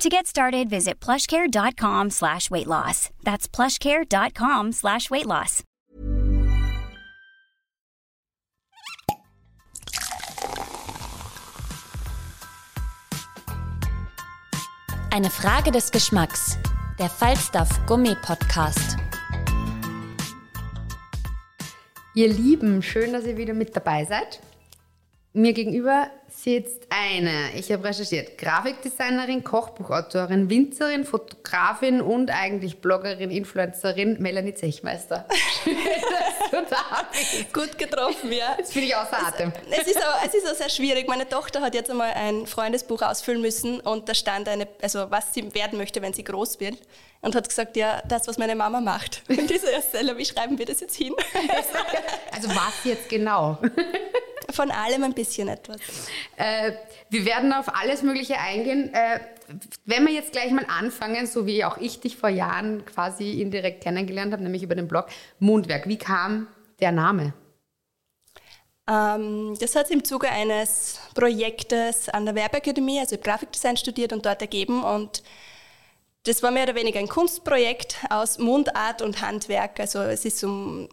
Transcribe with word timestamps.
To 0.00 0.08
get 0.08 0.26
started, 0.26 0.70
visit 0.70 0.98
plushcare.com 0.98 2.08
slash 2.08 2.50
weight 2.50 2.66
loss. 2.66 3.10
That's 3.22 3.46
plushcare.com 3.46 4.72
slash 4.72 5.10
weight 5.10 5.26
loss. 5.26 5.62
Eine 15.10 15.28
Frage 15.28 15.70
des 15.70 15.90
Geschmacks. 15.90 16.56
Der 16.98 17.10
Falstaff 17.10 17.68
Gummi 17.86 18.16
Podcast. 18.22 18.96
Ihr 22.14 22.28
Lieben, 22.28 22.82
schön, 22.82 23.12
dass 23.12 23.26
ihr 23.26 23.36
wieder 23.36 23.52
mit 23.52 23.76
dabei 23.76 24.06
seid. 24.06 24.40
Mir 25.34 25.52
gegenüber 25.52 26.10
sitzt 26.42 26.86
eine, 26.88 27.50
ich 27.54 27.70
habe 27.70 27.84
recherchiert, 27.84 28.38
Grafikdesignerin, 28.38 29.44
Kochbuchautorin, 29.44 30.48
Winzerin, 30.48 31.04
Fotografin 31.04 32.00
und 32.00 32.30
eigentlich 32.30 32.78
Bloggerin, 32.78 33.30
Influencerin, 33.30 34.16
Melanie 34.20 34.54
Zechmeister. 34.54 35.26
Gut 37.52 37.76
getroffen, 37.78 38.32
ja. 38.32 38.54
Jetzt 38.58 38.72
bin 38.74 38.84
ich 38.84 38.96
außer 38.96 39.26
Atem. 39.26 39.52
Es, 39.70 39.80
es, 39.80 39.88
ist 39.88 39.98
auch, 39.98 40.26
es 40.26 40.34
ist 40.34 40.50
auch 40.50 40.54
sehr 40.54 40.70
schwierig. 40.70 41.06
Meine 41.08 41.28
Tochter 41.28 41.60
hat 41.60 41.74
jetzt 41.74 41.90
einmal 41.90 42.12
ein 42.12 42.46
Freundesbuch 42.46 43.02
ausfüllen 43.02 43.40
müssen 43.40 43.80
und 43.80 44.08
da 44.08 44.14
stand 44.14 44.48
eine, 44.48 44.66
also 44.82 45.10
was 45.10 45.34
sie 45.34 45.54
werden 45.54 45.78
möchte, 45.78 46.00
wenn 46.02 46.12
sie 46.12 46.24
groß 46.24 46.60
wird. 46.60 46.78
Und 47.22 47.34
hat 47.34 47.46
gesagt, 47.46 47.76
ja, 47.76 48.02
das, 48.08 48.26
was 48.28 48.38
meine 48.38 48.54
Mama 48.54 48.80
macht. 48.80 49.22
Und 49.28 49.50
diese 49.50 49.66
Stella, 49.86 50.16
wie 50.16 50.24
schreiben 50.24 50.58
wir 50.58 50.64
das 50.64 50.80
jetzt 50.80 50.96
hin? 50.96 51.14
Also 52.32 52.48
was 52.48 52.84
jetzt 52.84 53.08
genau? 53.10 53.58
Von 54.52 54.70
allem 54.70 55.04
ein 55.04 55.14
bisschen 55.14 55.48
etwas. 55.48 55.78
Äh, 56.36 56.72
wir 57.08 57.24
werden 57.24 57.52
auf 57.52 57.74
alles 57.74 58.02
Mögliche 58.02 58.38
eingehen. 58.38 58.92
Äh, 58.92 59.20
wenn 59.84 60.06
wir 60.06 60.12
jetzt 60.12 60.32
gleich 60.32 60.50
mal 60.52 60.66
anfangen, 60.68 61.26
so 61.26 61.46
wie 61.46 61.64
auch 61.64 61.78
ich 61.78 62.00
dich 62.00 62.16
vor 62.16 62.28
Jahren 62.28 62.84
quasi 62.84 63.40
indirekt 63.40 63.82
kennengelernt 63.82 64.32
habe, 64.32 64.42
nämlich 64.42 64.62
über 64.62 64.74
den 64.74 64.88
Blog 64.88 65.06
Mundwerk. 65.38 65.88
Wie 65.88 65.98
kam 65.98 66.46
der 66.80 66.92
Name? 66.92 67.32
Ähm, 68.88 69.56
das 69.60 69.76
hat 69.76 69.90
im 69.90 70.04
Zuge 70.04 70.28
eines 70.28 71.00
Projektes 71.14 72.08
an 72.08 72.24
der 72.24 72.34
Werbeakademie, 72.34 73.00
also 73.00 73.16
Grafikdesign 73.16 73.76
studiert 73.76 74.12
und 74.12 74.26
dort 74.26 74.40
ergeben 74.40 74.82
und 74.82 75.22
das 76.24 76.42
war 76.42 76.50
mehr 76.50 76.64
oder 76.64 76.74
weniger 76.74 76.98
ein 76.98 77.08
Kunstprojekt 77.08 77.96
aus 78.10 78.38
Mundart 78.38 79.00
und 79.00 79.22
Handwerk. 79.22 79.80
Also 79.80 80.00
es 80.00 80.24
ist 80.24 80.44
um 80.44 80.88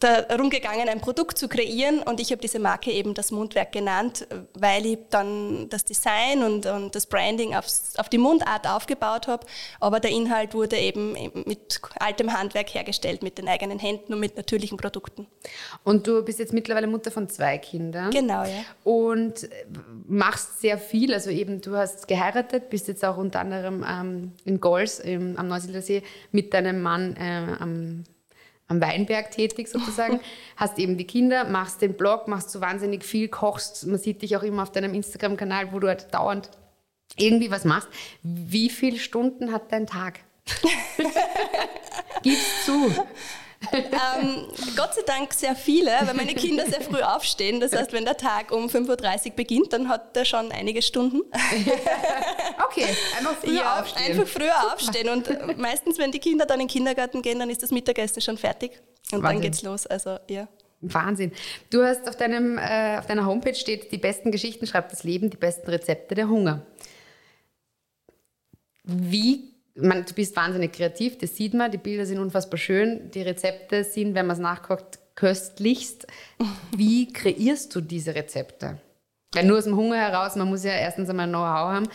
darum 0.00 0.50
gegangen, 0.50 0.88
ein 0.88 1.00
Produkt 1.00 1.38
zu 1.38 1.48
kreieren 1.48 2.00
und 2.00 2.20
ich 2.20 2.30
habe 2.30 2.40
diese 2.40 2.58
Marke 2.58 2.90
eben 2.90 3.14
das 3.14 3.30
Mundwerk 3.30 3.72
genannt, 3.72 4.26
weil 4.54 4.86
ich 4.86 4.98
dann 5.10 5.68
das 5.68 5.84
Design 5.84 6.42
und, 6.42 6.66
und 6.66 6.94
das 6.94 7.06
Branding 7.06 7.54
aufs, 7.54 7.94
auf 7.96 8.08
die 8.08 8.18
Mundart 8.18 8.66
aufgebaut 8.66 9.26
habe, 9.26 9.46
aber 9.80 10.00
der 10.00 10.10
Inhalt 10.10 10.54
wurde 10.54 10.76
eben 10.76 11.12
mit 11.46 11.80
altem 11.98 12.32
Handwerk 12.32 12.74
hergestellt, 12.74 13.22
mit 13.22 13.38
den 13.38 13.48
eigenen 13.48 13.78
Händen 13.78 14.14
und 14.14 14.20
mit 14.20 14.36
natürlichen 14.36 14.78
Produkten. 14.78 15.26
Und 15.84 16.06
du 16.06 16.24
bist 16.24 16.38
jetzt 16.38 16.52
mittlerweile 16.52 16.86
Mutter 16.86 17.10
von 17.10 17.28
zwei 17.28 17.58
Kindern. 17.58 18.10
Genau, 18.10 18.44
ja. 18.44 18.64
Und 18.84 19.48
machst 20.06 20.60
sehr 20.60 20.78
viel, 20.78 21.12
also 21.12 21.30
eben 21.30 21.60
du 21.60 21.76
hast 21.76 22.08
geheiratet, 22.08 22.70
bist 22.70 22.88
jetzt 22.88 23.04
auch 23.04 23.16
unter 23.16 23.40
anderem 23.40 23.84
ähm, 23.88 24.32
in 24.44 24.60
Gols 24.60 25.02
am 25.04 25.48
Neusiedler 25.48 25.82
See 25.82 26.02
mit 26.32 26.54
deinem 26.54 26.82
Mann 26.82 27.16
äh, 27.16 27.56
am 27.58 28.04
am 28.68 28.80
Weinberg 28.80 29.30
tätig 29.30 29.68
sozusagen, 29.68 30.20
hast 30.56 30.78
eben 30.78 30.96
die 30.96 31.06
Kinder, 31.06 31.44
machst 31.44 31.82
den 31.82 31.94
Blog, 31.94 32.28
machst 32.28 32.50
so 32.50 32.60
wahnsinnig 32.60 33.04
viel, 33.04 33.28
kochst, 33.28 33.86
man 33.86 33.98
sieht 33.98 34.22
dich 34.22 34.36
auch 34.36 34.42
immer 34.42 34.62
auf 34.62 34.70
deinem 34.72 34.94
Instagram-Kanal, 34.94 35.72
wo 35.72 35.80
du 35.80 35.88
halt 35.88 36.12
dauernd 36.14 36.50
irgendwie 37.16 37.50
was 37.50 37.64
machst. 37.64 37.88
Wie 38.22 38.70
viele 38.70 38.98
Stunden 38.98 39.52
hat 39.52 39.72
dein 39.72 39.86
Tag? 39.86 40.20
Gib's 42.22 42.64
zu 42.64 42.92
ähm, 43.72 44.46
Gott 44.76 44.94
sei 44.94 45.02
Dank 45.02 45.32
sehr 45.34 45.56
viele, 45.56 45.90
weil 46.02 46.14
meine 46.14 46.34
Kinder 46.36 46.64
sehr 46.66 46.80
früh 46.80 47.00
aufstehen. 47.00 47.60
Das 47.60 47.72
heißt, 47.72 47.92
wenn 47.92 48.04
der 48.04 48.16
Tag 48.16 48.52
um 48.52 48.66
5.30 48.66 49.26
Uhr 49.26 49.32
beginnt, 49.36 49.72
dann 49.72 49.88
hat 49.88 50.16
er 50.16 50.24
schon 50.24 50.52
einige 50.52 50.80
Stunden. 50.80 51.22
okay, 52.66 52.86
einfach 53.16 53.36
früher 53.42 53.54
ja, 53.54 53.80
aufstehen. 53.80 54.12
Einfach 54.12 54.26
früher 54.26 54.72
aufstehen. 54.72 55.08
Und 55.08 55.58
meistens, 55.58 55.98
wenn 55.98 56.12
die 56.12 56.20
Kinder 56.20 56.46
dann 56.46 56.60
in 56.60 56.66
den 56.66 56.72
Kindergarten 56.72 57.22
gehen, 57.22 57.38
dann 57.38 57.50
ist 57.50 57.62
das 57.62 57.70
Mittagessen 57.70 58.22
schon 58.22 58.38
fertig. 58.38 58.80
Und 59.10 59.22
Wahnsinn. 59.22 59.22
dann 59.22 59.40
geht's 59.40 59.62
los. 59.62 59.86
Also, 59.86 60.18
ja. 60.28 60.48
Wahnsinn. 60.80 61.32
Du 61.70 61.82
hast 61.82 62.08
auf, 62.08 62.16
deinem, 62.16 62.56
äh, 62.58 62.98
auf 62.98 63.06
deiner 63.06 63.26
Homepage 63.26 63.54
steht, 63.54 63.90
die 63.90 63.98
besten 63.98 64.30
Geschichten 64.30 64.66
schreibt 64.66 64.92
das 64.92 65.02
Leben, 65.02 65.30
die 65.30 65.36
besten 65.36 65.68
Rezepte 65.68 66.14
der 66.14 66.28
Hunger. 66.28 66.64
Wie 68.84 69.57
man, 69.80 70.04
du 70.04 70.14
bist 70.14 70.36
wahnsinnig 70.36 70.72
kreativ, 70.72 71.18
das 71.18 71.36
sieht 71.36 71.54
man, 71.54 71.70
die 71.70 71.78
Bilder 71.78 72.06
sind 72.06 72.18
unfassbar 72.18 72.58
schön, 72.58 73.10
die 73.12 73.22
Rezepte 73.22 73.84
sind, 73.84 74.14
wenn 74.14 74.26
man 74.26 74.36
es 74.36 74.42
nachkocht, 74.42 74.98
köstlichst. 75.14 76.06
Wie 76.76 77.12
kreierst 77.12 77.74
du 77.74 77.80
diese 77.80 78.14
Rezepte? 78.14 78.78
Weil 79.34 79.44
nur 79.44 79.58
aus 79.58 79.64
dem 79.64 79.76
Hunger 79.76 79.96
heraus, 79.96 80.36
man 80.36 80.48
muss 80.48 80.64
ja 80.64 80.72
erstens 80.72 81.10
einmal 81.10 81.28
Know-how 81.28 81.44
haben. 81.44 81.88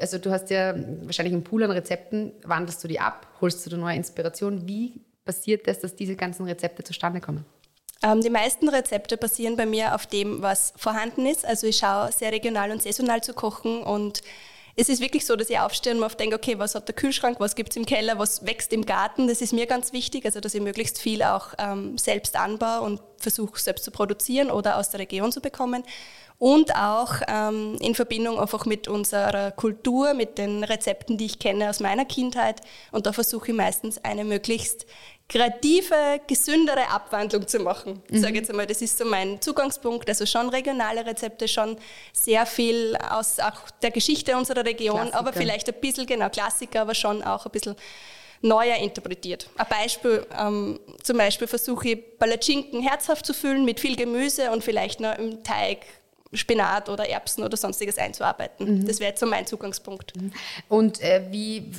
Also 0.00 0.18
du 0.18 0.30
hast 0.30 0.50
ja 0.50 0.74
wahrscheinlich 1.02 1.32
einen 1.32 1.44
Pool 1.44 1.62
an 1.62 1.70
Rezepten, 1.70 2.32
wandelst 2.42 2.84
du 2.84 2.88
die 2.88 3.00
ab, 3.00 3.26
holst 3.40 3.64
du 3.64 3.70
dir 3.70 3.78
neue 3.78 3.96
Inspiration. 3.96 4.68
Wie 4.68 5.00
passiert 5.24 5.66
das, 5.66 5.80
dass 5.80 5.96
diese 5.96 6.16
ganzen 6.16 6.44
Rezepte 6.44 6.84
zustande 6.84 7.20
kommen? 7.20 7.46
Ähm, 8.02 8.20
die 8.20 8.28
meisten 8.28 8.68
Rezepte 8.68 9.16
basieren 9.16 9.56
bei 9.56 9.64
mir 9.64 9.94
auf 9.94 10.06
dem, 10.06 10.42
was 10.42 10.74
vorhanden 10.76 11.24
ist. 11.24 11.46
Also 11.46 11.66
ich 11.66 11.78
schaue 11.78 12.12
sehr 12.12 12.32
regional 12.32 12.70
und 12.70 12.82
saisonal 12.82 13.22
zu 13.22 13.32
kochen 13.32 13.82
und 13.82 14.20
es 14.76 14.88
ist 14.88 15.00
wirklich 15.00 15.24
so, 15.24 15.36
dass 15.36 15.50
ich 15.50 15.58
aufstehe 15.58 15.92
und 15.92 16.00
mir 16.00 16.06
oft 16.06 16.18
denke, 16.18 16.36
okay, 16.36 16.58
was 16.58 16.74
hat 16.74 16.88
der 16.88 16.94
Kühlschrank, 16.94 17.38
was 17.38 17.54
gibt 17.54 17.70
es 17.70 17.76
im 17.76 17.86
Keller, 17.86 18.18
was 18.18 18.44
wächst 18.44 18.72
im 18.72 18.84
Garten. 18.84 19.28
Das 19.28 19.40
ist 19.40 19.52
mir 19.52 19.66
ganz 19.66 19.92
wichtig, 19.92 20.24
also 20.24 20.40
dass 20.40 20.54
ich 20.54 20.60
möglichst 20.60 21.00
viel 21.00 21.22
auch 21.22 21.54
ähm, 21.58 21.96
selbst 21.96 22.36
anbaue 22.36 22.80
und 22.80 23.00
versuche 23.18 23.58
selbst 23.60 23.84
zu 23.84 23.90
produzieren 23.90 24.50
oder 24.50 24.76
aus 24.76 24.90
der 24.90 25.00
Region 25.00 25.30
zu 25.30 25.40
bekommen. 25.40 25.84
Und 26.38 26.74
auch 26.74 27.14
ähm, 27.28 27.76
in 27.80 27.94
Verbindung 27.94 28.40
einfach 28.40 28.66
mit 28.66 28.88
unserer 28.88 29.52
Kultur, 29.52 30.14
mit 30.14 30.36
den 30.36 30.64
Rezepten, 30.64 31.16
die 31.16 31.26
ich 31.26 31.38
kenne 31.38 31.70
aus 31.70 31.78
meiner 31.78 32.04
Kindheit. 32.04 32.60
Und 32.90 33.06
da 33.06 33.12
versuche 33.12 33.52
ich 33.52 33.56
meistens 33.56 34.02
eine 34.04 34.24
möglichst 34.24 34.84
kreative, 35.28 36.20
gesündere 36.26 36.88
Abwandlung 36.90 37.48
zu 37.48 37.58
machen. 37.58 38.02
Ich 38.10 38.20
sage 38.20 38.32
mhm. 38.32 38.36
jetzt 38.36 38.50
einmal, 38.50 38.66
das 38.66 38.82
ist 38.82 38.98
so 38.98 39.04
mein 39.04 39.40
Zugangspunkt. 39.40 40.08
Also 40.08 40.26
schon 40.26 40.48
regionale 40.50 41.04
Rezepte, 41.06 41.48
schon 41.48 41.76
sehr 42.12 42.44
viel 42.46 42.96
aus 42.96 43.40
auch 43.40 43.70
der 43.82 43.90
Geschichte 43.90 44.36
unserer 44.36 44.64
Region, 44.64 44.96
Klassiker. 44.96 45.18
aber 45.18 45.32
vielleicht 45.32 45.68
ein 45.68 45.80
bisschen, 45.80 46.06
genau, 46.06 46.28
Klassiker, 46.28 46.82
aber 46.82 46.94
schon 46.94 47.22
auch 47.22 47.46
ein 47.46 47.52
bisschen 47.52 47.74
neuer 48.42 48.76
interpretiert. 48.76 49.48
Ein 49.56 49.66
Beispiel, 49.68 50.26
ähm, 50.38 50.78
zum 51.02 51.16
Beispiel 51.16 51.46
versuche 51.46 51.88
ich 51.88 52.18
Palatschinken 52.18 52.82
herzhaft 52.82 53.24
zu 53.24 53.32
füllen 53.32 53.64
mit 53.64 53.80
viel 53.80 53.96
Gemüse 53.96 54.50
und 54.50 54.62
vielleicht 54.62 55.00
noch 55.00 55.16
im 55.16 55.42
Teig 55.42 55.78
Spinat 56.34 56.88
oder 56.88 57.08
Erbsen 57.08 57.44
oder 57.44 57.56
sonstiges 57.56 57.98
einzuarbeiten. 57.98 58.80
Mhm. 58.80 58.86
Das 58.86 59.00
wäre 59.00 59.10
jetzt 59.10 59.20
so 59.20 59.26
mein 59.26 59.46
Zugangspunkt. 59.46 60.16
Mhm. 60.16 60.32
Und 60.68 61.00
äh, 61.00 61.22
wie, 61.30 61.70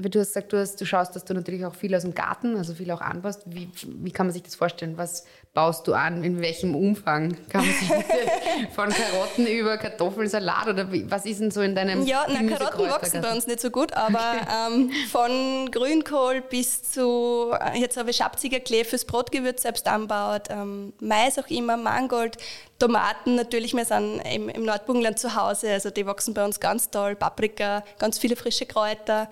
du 0.00 0.20
hast 0.20 0.28
gesagt, 0.28 0.52
du, 0.52 0.58
hast, 0.58 0.80
du 0.80 0.86
schaust, 0.86 1.16
dass 1.16 1.24
du 1.24 1.34
natürlich 1.34 1.64
auch 1.64 1.74
viel 1.74 1.94
aus 1.94 2.02
dem 2.02 2.14
Garten, 2.14 2.56
also 2.56 2.74
viel 2.74 2.90
auch 2.90 3.00
anbaust. 3.00 3.42
Wie, 3.46 3.68
wie 3.82 4.10
kann 4.10 4.26
man 4.26 4.32
sich 4.32 4.42
das 4.42 4.54
vorstellen? 4.54 4.96
Was 4.96 5.24
baust 5.54 5.86
du 5.86 5.94
an? 5.94 6.24
In 6.24 6.40
welchem 6.40 6.74
Umfang? 6.74 7.36
Kann 7.48 7.64
man 7.64 7.74
sich 7.74 7.88
von 8.74 8.90
Karotten 8.90 9.46
über 9.46 9.76
Kartoffeln, 9.78 10.28
Salat 10.28 10.66
oder 10.66 10.90
wie, 10.92 11.10
was 11.10 11.24
ist 11.26 11.40
denn 11.40 11.50
so 11.50 11.60
in 11.62 11.74
deinem 11.74 12.04
Ja, 12.04 12.26
na, 12.28 12.56
Karotten 12.56 12.90
wachsen 12.90 13.22
bei 13.22 13.32
uns 13.32 13.46
nicht 13.46 13.60
so 13.60 13.70
gut, 13.70 13.92
aber 13.92 14.34
ähm, 14.68 14.90
von 15.10 15.70
Grünkohl 15.70 16.42
bis 16.42 16.82
zu, 16.82 17.52
äh, 17.52 17.78
jetzt 17.78 17.96
habe 17.96 18.10
ich 18.10 18.16
Schabzigerklee 18.16 18.84
fürs 18.84 19.04
Brotgewürz 19.04 19.62
selbst 19.62 19.86
anbaut, 19.86 20.48
ähm, 20.50 20.92
Mais 21.00 21.38
auch 21.38 21.48
immer, 21.48 21.76
Mangold, 21.76 22.36
Tomaten 22.78 23.36
natürlich, 23.36 23.72
wir 23.74 23.84
sind 24.00 24.20
im, 24.32 24.48
im 24.48 24.64
Nordburgenland 24.64 25.18
zu 25.18 25.34
Hause, 25.34 25.70
also 25.72 25.90
die 25.90 26.06
wachsen 26.06 26.34
bei 26.34 26.44
uns 26.44 26.60
ganz 26.60 26.90
toll, 26.90 27.14
Paprika, 27.16 27.82
ganz 27.98 28.18
viele 28.18 28.36
frische 28.36 28.66
Kräuter. 28.66 29.28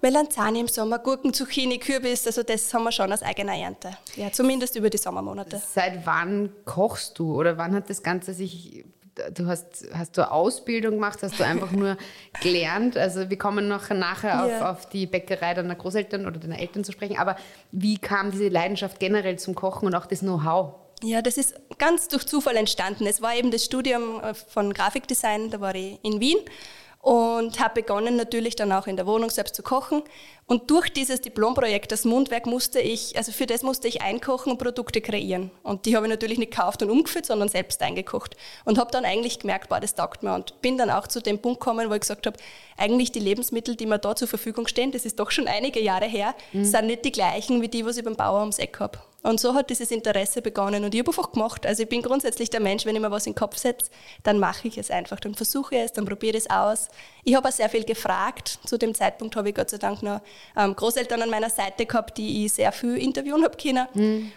Melanzani 0.00 0.60
im 0.60 0.68
Sommer, 0.68 1.00
Gurken, 1.00 1.34
Zucchini, 1.34 1.78
Kürbis, 1.78 2.24
also 2.26 2.44
das 2.44 2.72
haben 2.72 2.84
wir 2.84 2.92
schon 2.92 3.10
als 3.10 3.22
eigener 3.22 3.56
Ernte. 3.56 3.90
Ja, 4.14 4.30
zumindest 4.30 4.76
über 4.76 4.90
die 4.90 4.98
Sommermonate. 4.98 5.60
Seit 5.74 6.06
wann 6.06 6.50
kochst 6.64 7.18
du 7.18 7.34
oder 7.34 7.58
wann 7.58 7.74
hat 7.74 7.90
das 7.90 8.02
Ganze 8.02 8.32
sich 8.32 8.84
du 9.34 9.46
hast, 9.48 9.88
hast 9.92 10.16
du 10.16 10.30
Ausbildung 10.30 10.92
gemacht, 10.92 11.18
hast 11.24 11.40
du 11.40 11.44
einfach 11.44 11.72
nur 11.72 11.96
gelernt? 12.40 12.96
Also 12.96 13.28
wir 13.28 13.36
kommen 13.36 13.66
noch 13.66 13.90
nachher 13.90 14.44
auf, 14.44 14.50
Ja. 14.50 14.70
auf 14.70 14.88
die 14.88 15.06
Bäckerei 15.06 15.54
deiner 15.54 15.74
Großeltern 15.74 16.26
oder 16.26 16.38
deiner 16.38 16.60
Eltern 16.60 16.84
zu 16.84 16.92
sprechen, 16.92 17.18
aber 17.18 17.34
wie 17.72 17.98
kam 17.98 18.30
diese 18.30 18.48
Leidenschaft 18.48 19.00
generell 19.00 19.36
zum 19.36 19.56
Kochen 19.56 19.86
und 19.86 19.96
auch 19.96 20.06
das 20.06 20.20
Know-how? 20.20 20.74
Ja, 21.02 21.22
das 21.22 21.38
ist 21.38 21.54
ganz 21.78 22.08
durch 22.08 22.26
Zufall 22.26 22.56
entstanden. 22.56 23.06
Es 23.06 23.22
war 23.22 23.34
eben 23.36 23.50
das 23.50 23.64
Studium 23.64 24.20
äh, 24.20 24.34
von 24.34 24.72
Grafikdesign, 24.72 25.50
da 25.50 25.60
war 25.60 25.74
ich 25.74 25.98
in 26.02 26.20
Wien 26.20 26.38
und 27.00 27.60
habe 27.60 27.80
begonnen 27.82 28.16
natürlich 28.16 28.56
dann 28.56 28.72
auch 28.72 28.86
in 28.86 28.96
der 28.96 29.06
Wohnung 29.06 29.30
selbst 29.30 29.54
zu 29.54 29.62
kochen. 29.62 30.02
Und 30.46 30.70
durch 30.70 30.90
dieses 30.92 31.20
Diplomprojekt, 31.20 31.92
das 31.92 32.04
Mundwerk, 32.04 32.46
musste 32.46 32.80
ich, 32.80 33.16
also 33.16 33.30
für 33.32 33.46
das 33.46 33.62
musste 33.62 33.86
ich 33.86 34.02
einkochen 34.02 34.52
und 34.52 34.58
Produkte 34.58 35.00
kreieren. 35.00 35.50
Und 35.62 35.86
die 35.86 35.94
habe 35.94 36.06
ich 36.06 36.10
natürlich 36.10 36.38
nicht 36.38 36.50
gekauft 36.50 36.82
und 36.82 36.90
umgefüllt, 36.90 37.26
sondern 37.26 37.48
selbst 37.48 37.80
eingekocht. 37.82 38.36
Und 38.64 38.78
habe 38.78 38.90
dann 38.90 39.04
eigentlich 39.04 39.38
gemerkt, 39.38 39.68
boah, 39.68 39.78
das 39.78 39.94
taugt 39.94 40.22
mir. 40.22 40.34
Und 40.34 40.60
bin 40.60 40.76
dann 40.76 40.90
auch 40.90 41.06
zu 41.06 41.20
dem 41.22 41.38
Punkt 41.38 41.60
gekommen, 41.60 41.88
wo 41.88 41.94
ich 41.94 42.00
gesagt 42.00 42.26
habe, 42.26 42.36
eigentlich 42.76 43.12
die 43.12 43.20
Lebensmittel, 43.20 43.76
die 43.76 43.86
mir 43.86 43.98
da 43.98 44.16
zur 44.16 44.26
Verfügung 44.26 44.66
stehen, 44.66 44.90
das 44.90 45.04
ist 45.04 45.20
doch 45.20 45.30
schon 45.30 45.46
einige 45.46 45.80
Jahre 45.80 46.06
her, 46.06 46.34
sind 46.52 46.86
nicht 46.86 47.04
die 47.04 47.12
gleichen 47.12 47.62
wie 47.62 47.68
die, 47.68 47.86
was 47.86 47.96
ich 47.96 48.04
beim 48.04 48.16
Bauer 48.16 48.40
ums 48.40 48.58
Eck 48.58 48.80
habe. 48.80 48.98
Und 49.22 49.40
so 49.40 49.54
hat 49.54 49.68
dieses 49.68 49.90
Interesse 49.90 50.40
begonnen 50.42 50.84
und 50.84 50.94
ich 50.94 51.00
habe 51.00 51.10
einfach 51.10 51.32
gemacht. 51.32 51.66
Also 51.66 51.82
ich 51.82 51.88
bin 51.88 52.02
grundsätzlich 52.02 52.50
der 52.50 52.60
Mensch, 52.60 52.86
wenn 52.86 52.94
ich 52.94 53.02
mir 53.02 53.10
was 53.10 53.26
in 53.26 53.32
den 53.32 53.38
Kopf 53.38 53.56
setze, 53.56 53.90
dann 54.22 54.38
mache 54.38 54.68
ich 54.68 54.78
es 54.78 54.92
einfach. 54.92 55.18
Dann 55.18 55.34
versuche 55.34 55.74
ich 55.74 55.80
es, 55.82 55.92
dann 55.92 56.04
probiere 56.04 56.36
ich 56.36 56.44
es 56.44 56.50
aus. 56.50 56.86
Ich 57.24 57.34
habe 57.34 57.48
auch 57.48 57.52
sehr 57.52 57.68
viel 57.68 57.84
gefragt. 57.84 58.60
Zu 58.64 58.78
dem 58.78 58.94
Zeitpunkt 58.94 59.34
habe 59.34 59.48
ich 59.48 59.56
Gott 59.56 59.70
sei 59.70 59.78
Dank 59.78 60.04
noch 60.04 60.20
ähm, 60.56 60.74
Großeltern 60.76 61.20
an 61.20 61.30
meiner 61.30 61.50
Seite 61.50 61.84
gehabt, 61.84 62.16
die 62.16 62.46
ich 62.46 62.52
sehr 62.52 62.70
viel 62.70 62.96
interviewen 62.96 63.42
habe 63.42 63.56
können. 63.56 63.88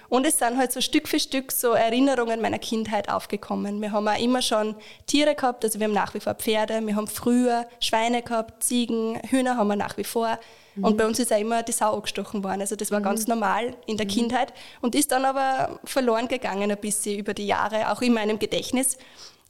Und 0.09 0.25
es 0.25 0.39
sind 0.39 0.57
halt 0.57 0.71
so 0.71 0.81
Stück 0.81 1.07
für 1.07 1.19
Stück 1.19 1.51
so 1.51 1.73
Erinnerungen 1.73 2.41
meiner 2.41 2.59
Kindheit 2.59 3.07
aufgekommen. 3.07 3.79
Wir 3.81 3.91
haben 3.91 4.07
auch 4.07 4.19
immer 4.19 4.41
schon 4.41 4.75
Tiere 5.05 5.35
gehabt, 5.35 5.63
also 5.63 5.79
wir 5.79 5.85
haben 5.85 5.93
nach 5.93 6.15
wie 6.15 6.19
vor 6.19 6.33
Pferde, 6.33 6.85
wir 6.85 6.95
haben 6.95 7.07
früher 7.07 7.67
Schweine 7.79 8.23
gehabt, 8.23 8.63
Ziegen, 8.63 9.21
Hühner 9.29 9.57
haben 9.57 9.67
wir 9.67 9.75
nach 9.75 9.97
wie 9.97 10.03
vor. 10.03 10.39
Und 10.79 10.97
bei 10.97 11.05
uns 11.05 11.19
ist 11.19 11.33
auch 11.33 11.39
immer 11.39 11.63
die 11.63 11.71
Sau 11.71 11.95
angestochen 11.95 12.43
worden. 12.43 12.61
Also 12.61 12.75
das 12.75 12.91
war 12.91 13.01
ganz 13.01 13.27
normal 13.27 13.75
in 13.87 13.97
der 13.97 14.05
Kindheit 14.05 14.53
und 14.81 14.95
ist 14.95 15.11
dann 15.11 15.25
aber 15.25 15.79
verloren 15.83 16.27
gegangen 16.27 16.71
ein 16.71 16.77
bisschen 16.77 17.19
über 17.19 17.33
die 17.33 17.47
Jahre, 17.47 17.91
auch 17.91 18.01
in 18.01 18.13
meinem 18.13 18.39
Gedächtnis. 18.39 18.97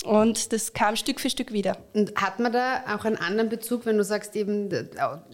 Und 0.03 0.51
das 0.51 0.73
kam 0.73 0.95
Stück 0.95 1.19
für 1.19 1.29
Stück 1.29 1.53
wieder. 1.53 1.77
Und 1.93 2.15
hat 2.15 2.39
man 2.39 2.51
da 2.51 2.83
auch 2.95 3.05
einen 3.05 3.17
anderen 3.17 3.49
Bezug, 3.49 3.85
wenn 3.85 3.97
du 3.97 4.03
sagst 4.03 4.35
eben, 4.35 4.69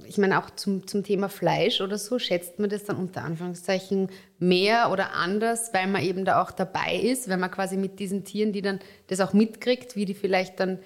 ich 0.06 0.18
meine 0.18 0.39
auch 0.39 0.50
zum, 0.51 0.86
zum 0.88 1.04
Thema 1.04 1.30
Fleisch 1.30 1.80
oder 1.80 1.98
so, 1.98 2.19
schätzt 2.19 2.60
man 2.60 2.69
das 2.69 2.84
dann 2.84 2.98
unter 2.98 3.24
Anführungszeichen 3.24 4.10
mehr 4.39 4.92
oder 4.92 5.13
anders, 5.13 5.74
weil 5.74 5.88
man 5.88 6.04
eben 6.04 6.25
da 6.25 6.42
auch 6.42 6.51
dabei 6.51 6.95
ist, 6.95 7.30
wenn 7.30 7.39
man 7.39 7.50
quasi 7.50 7.78
mit 7.78 8.00
diesen 8.00 8.25
Tieren, 8.25 8.51
die 8.51 8.62
dann 8.62 8.80
das 9.07 9.22
auch 9.22 9.31
mitkriegt, 9.31 9.95
wie 9.95 10.04
die 10.04 10.13
vielleicht 10.13 10.60
dann 10.60 10.80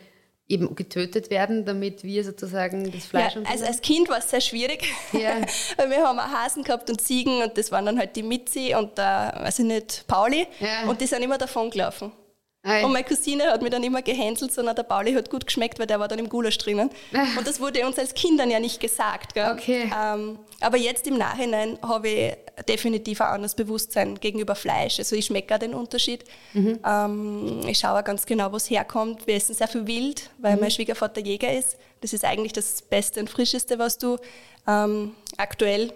eben 0.51 0.75
getötet 0.75 1.30
werden, 1.30 1.65
damit 1.65 2.03
wir 2.03 2.24
sozusagen 2.24 2.92
das 2.92 3.06
Fleisch 3.06 3.33
Ja, 3.33 3.39
und 3.39 3.48
also 3.48 3.63
so- 3.63 3.68
als 3.69 3.81
Kind 3.81 4.09
war 4.09 4.18
es 4.19 4.30
sehr 4.30 4.42
schwierig. 4.42 4.86
Ja. 5.13 5.36
Weil 5.77 5.89
wir 5.89 6.06
haben 6.06 6.19
auch 6.19 6.27
Hasen 6.27 6.63
gehabt 6.63 6.89
und 6.89 7.00
Ziegen 7.01 7.42
und 7.42 7.57
das 7.57 7.71
waren 7.71 7.86
dann 7.86 7.98
halt 7.98 8.15
die 8.15 8.24
Mitzi 8.24 8.75
und 8.77 8.98
der, 8.98 9.33
weiß 9.42 9.59
ich 9.59 9.65
nicht, 9.65 10.03
Pauli. 10.07 10.45
Ja. 10.59 10.89
Und 10.89 11.01
die 11.01 11.07
sind 11.07 11.21
immer 11.24 11.38
davon 11.38 11.69
gelaufen. 11.69 12.12
Ei. 12.63 12.86
Und 12.86 12.92
meine 12.94 13.04
Cousine 13.04 13.46
hat 13.46 13.63
mich 13.63 13.72
dann 13.72 13.81
immer 13.84 14.04
gehänselt, 14.04 14.54
sondern 14.54 14.75
der 14.75 14.84
Pauli 14.84 15.13
hat 15.13 15.31
gut 15.31 15.48
geschmeckt, 15.48 15.80
weil 15.80 15.88
der 15.88 16.00
war 16.00 16.08
dann 16.08 16.19
im 16.19 16.30
Gulasch 16.30 16.60
drinnen. 16.60 16.92
Und 17.38 17.48
das 17.48 17.60
wurde 17.60 17.84
uns 17.88 17.98
als 17.98 18.13
Kindern 18.13 18.52
ja 18.52 18.60
nicht 18.60 18.80
gesagt. 18.80 19.34
Gell? 19.34 19.52
Okay. 19.52 19.92
Ähm, 20.00 20.38
aber 20.60 20.78
jetzt 20.78 21.08
im 21.08 21.18
Nachhinein 21.18 21.80
habe 21.81 22.08
ich 22.08 22.34
definitiv 22.69 23.19
ein 23.22 23.30
anderes 23.30 23.56
Bewusstsein 23.56 24.19
gegenüber 24.19 24.54
Fleisch. 24.54 25.00
Also 25.00 25.16
ich 25.16 25.25
schmecke 25.25 25.56
auch 25.56 25.60
den 25.60 25.74
Unterschied. 25.74 26.24
Ähm, 26.54 27.62
ich 27.68 27.80
schaue 27.80 28.00
auch 28.00 28.04
ganz 28.04 28.28
genau, 28.28 28.52
wo 28.52 28.58
es 28.58 28.69
herkommt. 28.69 29.25
Wir 29.25 29.36
essen 29.36 29.56
sehr 29.56 29.68
viel 29.68 29.88
Wild, 29.88 30.30
weil 30.38 30.58
mein 30.58 30.69
Schwiegervater 30.69 31.22
Jäger 31.22 31.52
ist. 31.52 31.78
Das 32.02 32.13
ist 32.13 32.24
eigentlich 32.24 32.54
das 32.54 32.84
Beste 32.84 33.19
und 33.22 33.30
Frischeste, 33.30 33.80
was 33.80 33.98
du 33.98 34.18
ähm, 34.68 35.16
aktuell 35.38 35.94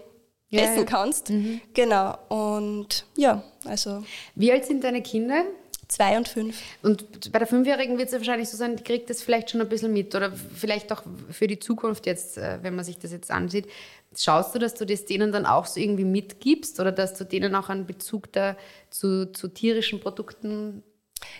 Ja, 0.49 0.61
essen 0.61 0.79
ja. 0.79 0.83
kannst. 0.85 1.31
Genau. 1.75 2.17
Und 2.29 3.05
ja, 3.17 3.43
also 3.65 4.03
Wie 4.33 4.51
alt 4.51 4.65
sind 4.65 4.83
deine 4.83 5.03
Kinder? 5.03 5.43
Zwei 5.87 6.17
und 6.17 6.27
fünf. 6.27 6.61
Und 6.81 7.31
bei 7.31 7.39
der 7.39 7.47
Fünfjährigen 7.47 7.97
wird 7.97 8.07
es 8.07 8.13
ja 8.13 8.19
wahrscheinlich 8.19 8.49
so 8.49 8.57
sein, 8.57 8.75
die 8.75 8.83
kriegt 8.83 9.09
das 9.09 9.21
vielleicht 9.21 9.49
schon 9.49 9.61
ein 9.61 9.69
bisschen 9.69 9.93
mit 9.93 10.13
oder 10.15 10.31
vielleicht 10.31 10.91
auch 10.91 11.03
für 11.29 11.47
die 11.47 11.59
Zukunft 11.59 12.05
jetzt, 12.05 12.37
äh, 12.37 12.59
wenn 12.61 12.75
man 12.75 12.85
sich 12.85 12.97
das 12.97 13.11
jetzt 13.11 13.31
ansieht. 13.31 13.67
Schaust 14.15 14.55
du, 14.55 14.59
dass 14.59 14.75
du 14.75 14.85
das 14.85 15.05
denen 15.05 15.31
dann 15.31 15.45
auch 15.45 15.65
so 15.65 15.79
irgendwie 15.79 16.05
mitgibst 16.05 16.79
oder 16.79 16.91
dass 16.91 17.15
du 17.15 17.25
denen 17.25 17.53
auch 17.55 17.69
einen 17.69 17.85
Bezug 17.85 18.31
da 18.31 18.55
zu, 18.89 19.31
zu 19.31 19.47
tierischen 19.49 19.99
Produkten 19.99 20.83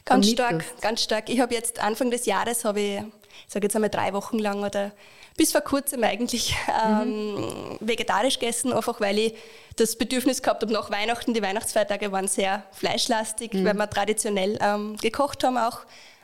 Ganz 0.04 0.30
vermittelst? 0.30 0.68
stark, 0.68 0.82
ganz 0.82 1.04
stark. 1.04 1.30
Ich 1.30 1.40
habe 1.40 1.54
jetzt 1.54 1.80
Anfang 1.80 2.12
des 2.12 2.26
Jahres, 2.26 2.66
habe 2.66 2.82
ich 2.82 3.02
sage 3.48 3.66
jetzt 3.66 3.76
einmal 3.76 3.90
drei 3.90 4.14
Wochen 4.14 4.40
lang 4.40 4.64
oder 4.64 4.92
bis 5.38 5.52
vor 5.52 5.62
kurzem 5.62 6.04
eigentlich 6.04 6.56
ähm, 6.86 7.78
vegetarisch 7.82 8.40
gegessen, 8.40 8.72
einfach 8.74 9.02
weil 9.02 9.18
ich 9.20 9.34
das 9.76 9.98
Bedürfnis 9.98 10.42
gehabt 10.42 10.62
habe 10.62 10.72
nach 10.72 10.90
Weihnachten. 10.92 11.34
Die 11.34 11.42
Weihnachtsfeiertage 11.42 12.12
waren 12.12 12.28
sehr 12.28 12.64
fleischlastig, 12.72 13.52
weil 13.54 13.74
wir 13.74 13.90
traditionell 13.90 14.58
ähm, 14.62 14.96
gekocht 14.98 15.44
haben 15.44 15.58
auch. 15.58 15.80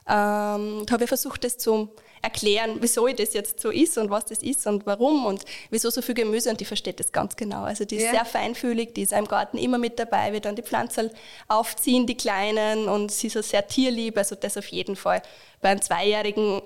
Ähm, 0.07 0.83
da 0.85 0.93
habe 0.93 1.03
ich 1.03 1.09
versucht, 1.09 1.43
das 1.43 1.57
zu 1.57 1.89
erklären, 2.23 2.77
wieso 2.81 3.07
ich 3.07 3.15
das 3.15 3.33
jetzt 3.33 3.59
so 3.59 3.71
ist 3.71 3.97
und 3.97 4.09
was 4.11 4.25
das 4.25 4.39
ist 4.43 4.67
und 4.67 4.85
warum 4.85 5.25
und 5.25 5.43
wieso 5.71 5.89
so 5.89 6.01
viel 6.03 6.13
Gemüse 6.13 6.51
und 6.51 6.59
die 6.59 6.65
versteht 6.65 6.99
das 6.99 7.11
ganz 7.11 7.35
genau. 7.35 7.63
Also 7.63 7.83
die 7.83 7.95
ist 7.95 8.03
Ja. 8.05 8.11
sehr 8.11 8.25
feinfühlig, 8.25 8.93
die 8.93 9.01
ist 9.01 9.11
im 9.13 9.27
Garten 9.27 9.57
immer 9.57 9.79
mit 9.79 9.97
dabei, 9.97 10.31
wir 10.31 10.39
dann 10.39 10.55
die 10.55 10.61
Pflanzen 10.61 11.09
aufziehen, 11.47 12.05
die 12.05 12.15
Kleinen 12.15 12.87
und 12.87 13.11
sie 13.11 13.27
ist 13.27 13.37
auch 13.37 13.43
sehr 13.43 13.67
tierlieb, 13.67 14.17
also 14.17 14.35
das 14.35 14.55
auf 14.55 14.67
jeden 14.67 14.95
Fall. 14.95 15.21
Bei 15.61 15.69
einem 15.69 15.81
Zweijährigen, 15.81 16.61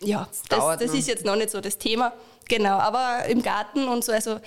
ja, 0.00 0.28
das, 0.48 0.78
das 0.78 0.94
ist 0.94 1.08
jetzt 1.08 1.24
noch 1.24 1.36
nicht 1.36 1.50
so 1.50 1.60
das 1.60 1.78
Thema. 1.78 2.12
Genau, 2.48 2.78
aber 2.78 3.26
im 3.26 3.42
Garten 3.42 3.88
und 3.88 4.04
so, 4.04 4.12
also 4.12 4.38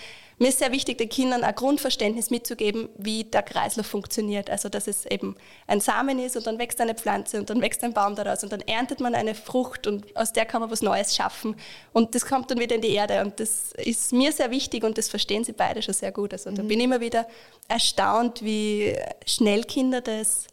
mir 0.42 0.48
ist 0.48 0.58
sehr 0.58 0.72
wichtig, 0.72 0.98
den 0.98 1.08
Kindern 1.08 1.44
ein 1.44 1.54
Grundverständnis 1.54 2.32
mitzugeben, 2.32 2.90
wie 2.98 3.26
der 3.26 3.44
Kreislauf 3.44 3.86
funktioniert. 3.86 4.50
Also, 4.50 4.70
dass 4.70 4.88
es 4.88 5.06
eben 5.06 5.36
ein 5.68 5.82
Samen 5.82 6.18
ist 6.18 6.36
und 6.36 6.48
dann 6.48 6.58
wächst 6.58 6.82
eine 6.82 6.96
Pflanze 6.96 7.38
und 7.38 7.52
dann 7.52 7.62
wächst 7.62 7.84
ein 7.84 7.94
Baum 7.94 8.16
daraus 8.16 8.44
und 8.44 8.52
dann 8.52 8.62
erntet 8.62 9.02
man 9.02 9.14
eine 9.14 9.36
Frucht 9.36 9.86
und 9.86 10.18
aus 10.18 10.34
der 10.34 10.46
kann 10.46 10.62
man 10.62 10.72
was 10.72 10.82
Neues 10.82 11.16
schaffen. 11.16 11.56
Und 11.94 12.16
das 12.16 12.26
kommt 12.26 12.50
dann 12.50 12.60
wieder 12.60 12.76
in 12.76 12.82
die 12.82 12.90
Erde 12.90 13.22
und 13.22 13.40
das 13.40 13.74
ist 13.74 14.14
mir 14.14 14.32
sehr 14.32 14.50
wichtig 14.50 14.84
und 14.84 14.98
das 14.98 15.10
verstehen 15.10 15.44
sie 15.44 15.54
beide 15.54 15.84
schon 15.84 15.94
sehr 15.94 16.12
gut. 16.12 16.34
Also, 16.34 16.50
da 16.50 16.64
bin 16.64 16.80
ich 16.80 16.86
immer 16.86 17.02
wieder 17.02 17.28
erstaunt, 17.68 18.44
wie 18.44 18.98
schnell 19.28 19.64
Kinder 19.66 20.02
das 20.02 20.48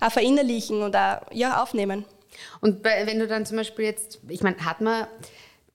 auch 0.00 0.10
verinnerlichen 0.10 0.80
und 0.82 0.96
auch 0.96 1.20
ja, 1.32 1.62
aufnehmen. 1.62 2.06
Und 2.60 2.82
bei, 2.82 3.06
wenn 3.06 3.18
du 3.18 3.26
dann 3.26 3.46
zum 3.46 3.56
Beispiel 3.56 3.84
jetzt, 3.84 4.20
ich 4.28 4.42
meine, 4.42 4.64
hat 4.64 4.80
man, 4.80 5.06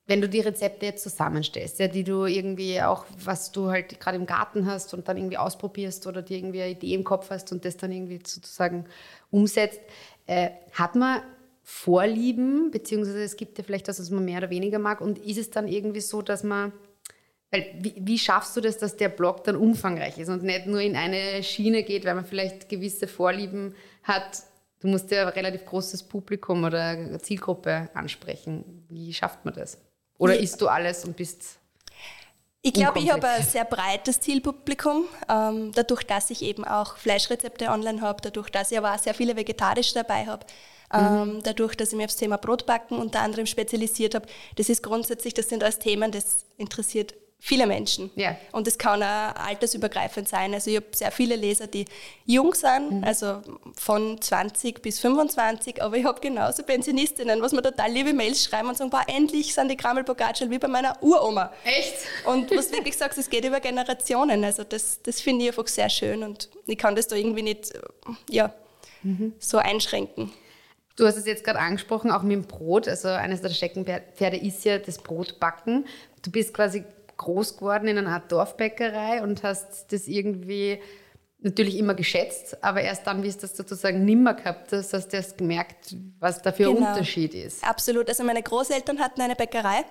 wenn 0.07 0.21
du 0.21 0.27
die 0.27 0.41
Rezepte 0.41 0.85
jetzt 0.85 1.03
zusammenstellst, 1.03 1.79
ja, 1.79 1.87
die 1.87 2.03
du 2.03 2.25
irgendwie 2.25 2.81
auch, 2.81 3.05
was 3.23 3.51
du 3.51 3.69
halt 3.69 3.99
gerade 3.99 4.17
im 4.17 4.25
Garten 4.25 4.65
hast 4.65 4.93
und 4.93 5.07
dann 5.07 5.17
irgendwie 5.17 5.37
ausprobierst 5.37 6.07
oder 6.07 6.21
dir 6.21 6.37
irgendwie 6.37 6.61
eine 6.61 6.71
Idee 6.71 6.93
im 6.93 7.03
Kopf 7.03 7.29
hast 7.29 7.51
und 7.51 7.65
das 7.65 7.77
dann 7.77 7.91
irgendwie 7.91 8.19
sozusagen 8.25 8.85
umsetzt, 9.31 9.81
äh, 10.27 10.49
hat 10.73 10.95
man 10.95 11.21
Vorlieben, 11.65 12.71
beziehungsweise 12.71 13.23
es 13.23 13.37
gibt 13.37 13.57
ja 13.57 13.63
vielleicht 13.63 13.87
das, 13.87 13.97
was 13.97 14.09
man 14.09 14.25
mehr 14.25 14.39
oder 14.39 14.49
weniger 14.49 14.79
mag 14.79 14.99
und 14.99 15.17
ist 15.17 15.37
es 15.37 15.49
dann 15.49 15.69
irgendwie 15.69 16.01
so, 16.01 16.21
dass 16.21 16.43
man 16.43 16.73
weil, 17.53 17.67
wie, 17.79 17.93
wie 17.99 18.17
schaffst 18.17 18.57
du 18.57 18.61
das, 18.61 18.79
dass 18.79 18.97
der 18.97 19.09
Blog 19.09 19.43
dann 19.43 19.55
umfangreich 19.55 20.17
ist 20.17 20.29
und 20.29 20.41
nicht 20.41 20.65
nur 20.65 20.81
in 20.81 20.95
eine 20.95 21.43
Schiene 21.43 21.83
geht, 21.83 22.03
weil 22.03 22.15
man 22.15 22.25
vielleicht 22.25 22.67
gewisse 22.67 23.07
Vorlieben 23.07 23.75
hat? 24.01 24.41
Du 24.83 24.89
musst 24.89 25.09
ja 25.11 25.21
ein 25.21 25.29
relativ 25.29 25.65
großes 25.65 26.03
Publikum 26.03 26.65
oder 26.65 27.17
Zielgruppe 27.21 27.89
ansprechen. 27.93 28.85
Wie 28.89 29.13
schafft 29.13 29.45
man 29.45 29.53
das? 29.53 29.77
Oder 30.17 30.37
isst 30.37 30.59
du 30.59 30.67
alles 30.67 31.05
und 31.05 31.15
bist. 31.15 31.57
Ich 32.61 32.73
glaube, 32.73 32.99
ich 32.99 33.09
habe 33.09 33.25
ein 33.25 33.43
sehr 33.43 33.63
breites 33.63 34.19
Zielpublikum, 34.19 35.05
ähm, 35.29 35.71
dadurch, 35.73 36.03
dass 36.03 36.29
ich 36.29 36.41
eben 36.41 36.65
auch 36.65 36.97
Fleischrezepte 36.97 37.69
online 37.69 38.01
habe, 38.01 38.21
dadurch, 38.21 38.49
dass 38.49 38.73
ich 38.73 38.77
aber 38.77 38.93
auch 38.93 38.99
sehr 38.99 39.13
viele 39.13 39.37
vegetarische 39.37 39.93
dabei 39.93 40.25
habe, 40.25 40.45
ähm, 40.93 41.39
dadurch, 41.43 41.75
dass 41.75 41.91
ich 41.93 41.95
mich 41.95 42.05
aufs 42.05 42.17
Thema 42.17 42.37
Brotbacken 42.37 42.97
unter 42.97 43.21
anderem 43.21 43.45
spezialisiert 43.45 44.15
habe. 44.15 44.27
Das 44.57 44.67
ist 44.67 44.83
grundsätzlich, 44.83 45.33
das 45.33 45.47
sind 45.47 45.63
alles 45.63 45.79
Themen, 45.79 46.11
das 46.11 46.45
interessiert 46.57 47.13
viele 47.45 47.67
Menschen. 47.67 48.09
Ja. 48.15 48.37
Und 48.53 48.67
das 48.67 48.77
kann 48.77 49.03
auch 49.03 49.35
altersübergreifend 49.35 50.29
sein. 50.29 50.53
Also 50.53 50.69
ich 50.69 50.77
habe 50.77 50.85
sehr 50.93 51.11
viele 51.11 51.35
Leser, 51.35 51.67
die 51.67 51.83
jung 52.25 52.53
sind, 52.53 53.03
also 53.03 53.41
von 53.75 54.21
20 54.21 54.81
bis 54.81 55.01
25, 55.01 55.83
aber 55.83 55.97
ich 55.97 56.05
habe 56.05 56.21
genauso 56.21 56.63
Pensionistinnen, 56.63 57.41
was 57.41 57.51
mir 57.51 57.61
total 57.61 57.91
liebe 57.91 58.13
Mails 58.13 58.45
schreiben 58.45 58.69
und 58.69 58.77
sagen, 58.77 58.93
endlich 59.07 59.53
sind 59.53 59.69
die 59.69 59.75
Krammelbogatschel 59.75 60.49
wie 60.51 60.57
bei 60.57 60.69
meiner 60.69 60.95
Uroma. 61.03 61.51
Echt? 61.65 61.95
Und 62.25 62.49
was 62.55 62.69
du 62.69 62.77
wirklich 62.77 62.95
sagst, 62.95 63.19
es 63.19 63.29
geht 63.29 63.43
über 63.43 63.59
Generationen. 63.59 64.45
Also 64.45 64.63
das, 64.63 65.01
das 65.03 65.19
finde 65.19 65.43
ich 65.43 65.49
einfach 65.49 65.67
sehr 65.67 65.89
schön 65.89 66.23
und 66.23 66.47
ich 66.65 66.77
kann 66.77 66.95
das 66.95 67.09
da 67.09 67.17
irgendwie 67.17 67.43
nicht 67.43 67.75
äh, 67.75 67.81
ja, 68.29 68.53
so 69.39 69.57
einschränken. 69.57 70.31
Du 70.95 71.05
hast 71.05 71.17
es 71.17 71.25
jetzt 71.25 71.43
gerade 71.43 71.59
angesprochen, 71.59 72.09
auch 72.09 72.21
mit 72.21 72.31
dem 72.31 72.43
Brot. 72.43 72.87
Also 72.87 73.09
eines 73.09 73.41
der 73.41 73.49
Steckenpferde 73.49 74.37
ist 74.37 74.63
ja 74.63 74.77
das 74.77 74.99
Brotbacken. 74.99 75.87
Du 76.21 76.31
bist 76.31 76.53
quasi 76.53 76.85
groß 77.17 77.57
geworden 77.57 77.87
in 77.87 77.97
einer 77.97 78.11
Art 78.11 78.31
Dorfbäckerei 78.31 79.21
und 79.21 79.43
hast 79.43 79.91
das 79.91 80.07
irgendwie 80.07 80.79
natürlich 81.39 81.77
immer 81.77 81.93
geschätzt, 81.93 82.63
aber 82.63 82.81
erst 82.81 83.05
dann, 83.05 83.21
wie 83.21 83.27
es 83.27 83.37
das 83.37 83.57
sozusagen 83.57 84.05
nimmer 84.05 84.33
gehabt 84.33 84.71
hast, 84.71 84.93
hast 84.93 85.09
du 85.09 85.17
erst 85.17 85.37
gemerkt, 85.37 85.95
was 86.19 86.41
da 86.41 86.51
für 86.53 86.69
ein 86.69 86.75
Genau. 86.75 86.89
Unterschied 86.89 87.33
ist. 87.33 87.63
Absolut. 87.67 88.07
Also 88.07 88.23
meine 88.23 88.41
Großeltern 88.41 88.99
hatten 88.99 89.19
eine 89.21 89.35
Bäckerei 89.35 89.83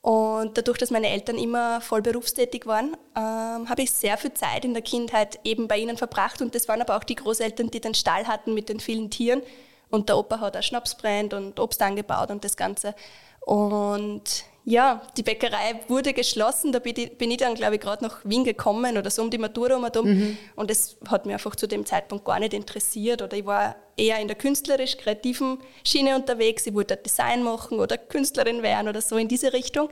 und 0.00 0.56
dadurch, 0.56 0.78
dass 0.78 0.90
meine 0.90 1.10
Eltern 1.10 1.36
immer 1.36 1.82
voll 1.82 2.00
berufstätig 2.00 2.64
waren, 2.66 2.96
ähm, 3.14 3.68
habe 3.68 3.82
ich 3.82 3.90
sehr 3.90 4.16
viel 4.16 4.32
Zeit 4.32 4.64
in 4.64 4.72
der 4.72 4.82
Kindheit 4.82 5.38
eben 5.44 5.68
bei 5.68 5.76
ihnen 5.76 5.98
verbracht 5.98 6.40
und 6.40 6.54
das 6.54 6.66
waren 6.66 6.80
aber 6.80 6.96
auch 6.96 7.04
die 7.04 7.16
Großeltern, 7.16 7.70
die 7.70 7.80
den 7.80 7.92
Stall 7.94 8.26
hatten 8.26 8.54
mit 8.54 8.70
den 8.70 8.80
vielen 8.80 9.10
Tieren 9.10 9.42
und 9.90 10.08
der 10.08 10.16
Opa 10.16 10.40
hat 10.40 10.56
auch 10.56 10.62
Schnapsbrennt 10.62 11.34
und 11.34 11.60
Obst 11.60 11.82
angebaut 11.82 12.30
und 12.30 12.42
das 12.42 12.56
Ganze. 12.56 12.94
Und 13.40 14.44
ja, 14.68 15.00
die 15.16 15.22
Bäckerei 15.22 15.80
wurde 15.86 16.12
geschlossen. 16.12 16.72
Da 16.72 16.80
bin 16.80 16.96
ich, 16.96 17.36
dann, 17.36 17.54
glaube 17.54 17.76
ich, 17.76 17.80
gerade 17.80 18.02
nach 18.02 18.18
Wien 18.24 18.42
gekommen 18.42 18.98
oder 18.98 19.10
so 19.10 19.22
um 19.22 19.30
die 19.30 19.38
Matura 19.38 19.76
um. 19.76 20.36
Und 20.56 20.70
das 20.70 20.96
hat 21.08 21.24
mich 21.24 21.34
einfach 21.34 21.54
zu 21.54 21.68
dem 21.68 21.86
Zeitpunkt 21.86 22.24
gar 22.24 22.40
nicht 22.40 22.52
interessiert. 22.52 23.22
Oder 23.22 23.36
ich 23.36 23.46
war 23.46 23.76
eher 23.96 24.18
in 24.18 24.26
der 24.26 24.36
künstlerisch-kreativen 24.36 25.58
Schiene 25.84 26.16
unterwegs. 26.16 26.66
Ich 26.66 26.74
wollte 26.74 26.96
Design 26.96 27.44
machen 27.44 27.78
oder 27.78 27.96
Künstlerin 27.96 28.64
werden 28.64 28.88
oder 28.88 29.00
so 29.00 29.16
in 29.16 29.28
diese 29.28 29.52
Richtung. 29.52 29.88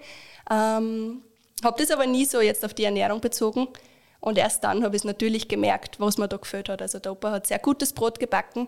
Ähm, 0.50 1.22
habe 1.62 1.80
das 1.80 1.92
aber 1.92 2.06
nie 2.06 2.24
so 2.24 2.40
jetzt 2.40 2.64
auf 2.64 2.74
die 2.74 2.84
Ernährung 2.84 3.20
bezogen. 3.20 3.68
Und 4.18 4.38
erst 4.38 4.64
dann 4.64 4.82
habe 4.82 4.96
ich 4.96 5.02
es 5.02 5.04
natürlich 5.04 5.46
gemerkt, 5.46 6.00
was 6.00 6.18
mir 6.18 6.26
da 6.26 6.36
gefällt 6.36 6.68
hat. 6.68 6.82
Also 6.82 6.98
der 6.98 7.12
Opa 7.12 7.30
hat 7.30 7.46
sehr 7.46 7.60
gutes 7.60 7.92
Brot 7.92 8.18
gebacken. 8.18 8.66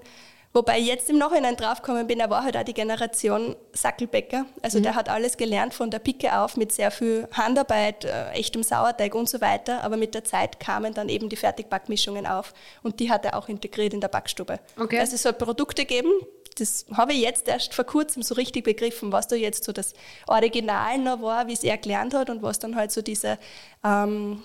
Wobei 0.57 0.79
ich 0.79 0.87
jetzt 0.87 1.11
im 1.11 1.19
Nachhinein 1.19 1.55
draufgekommen 1.55 2.07
bin, 2.07 2.19
er 2.19 2.31
war 2.31 2.43
halt 2.43 2.57
auch 2.57 2.63
die 2.63 2.73
Generation 2.73 3.57
Sackelbäcker. 3.75 4.47
Also 4.63 4.81
der 4.81 4.95
hat 4.95 5.11
alles 5.11 5.37
gelernt 5.37 5.75
von 5.75 5.91
der 5.91 5.99
Picke 5.99 6.35
auf 6.35 6.57
mit 6.57 6.73
sehr 6.73 6.91
viel 6.91 7.29
Handarbeit, 7.31 8.07
äh, 8.07 8.31
echtem 8.31 8.63
Sauerteig 8.63 9.15
und 9.15 9.29
so 9.29 9.43
weiter. 9.43 9.85
Aber 9.85 9.99
mit 9.99 10.15
der 10.15 10.25
Zeit 10.25 10.59
kamen 10.59 10.95
dann 10.95 11.11
eben 11.11 11.29
die 11.29 11.37
Fertigbackmischungen 11.37 12.27
auf 12.27 12.55
und 12.83 13.01
die 13.01 13.11
hat 13.11 13.27
er 13.27 13.37
auch 13.37 13.51
integriert 13.51 13.93
in 13.93 14.01
der 14.01 14.09
Backstube. 14.09 14.59
Okay. 14.81 14.99
Also 14.99 15.17
es 15.17 15.25
soll 15.25 15.35
Produkte 15.35 15.85
geben, 15.85 16.11
das 16.59 16.87
habe 16.95 17.13
ich 17.13 17.21
jetzt 17.21 17.49
erst 17.49 17.75
vor 17.75 17.85
kurzem 17.85 18.23
so 18.23 18.35
richtig 18.35 18.65
begriffen, 18.65 19.13
was 19.13 19.29
da 19.29 19.37
jetzt 19.37 19.63
so 19.63 19.73
das 19.73 19.93
Original 20.27 20.97
noch 20.97 21.21
war, 21.21 21.49
wie 21.49 21.53
es 21.53 21.65
er 21.65 21.77
gelernt 21.77 22.15
hat 22.15 22.31
und 22.31 22.43
was 22.43 22.59
dann 22.59 22.77
halt 22.77 22.93
so 22.93 23.03
diese 23.03 23.39
ähm, 23.85 24.43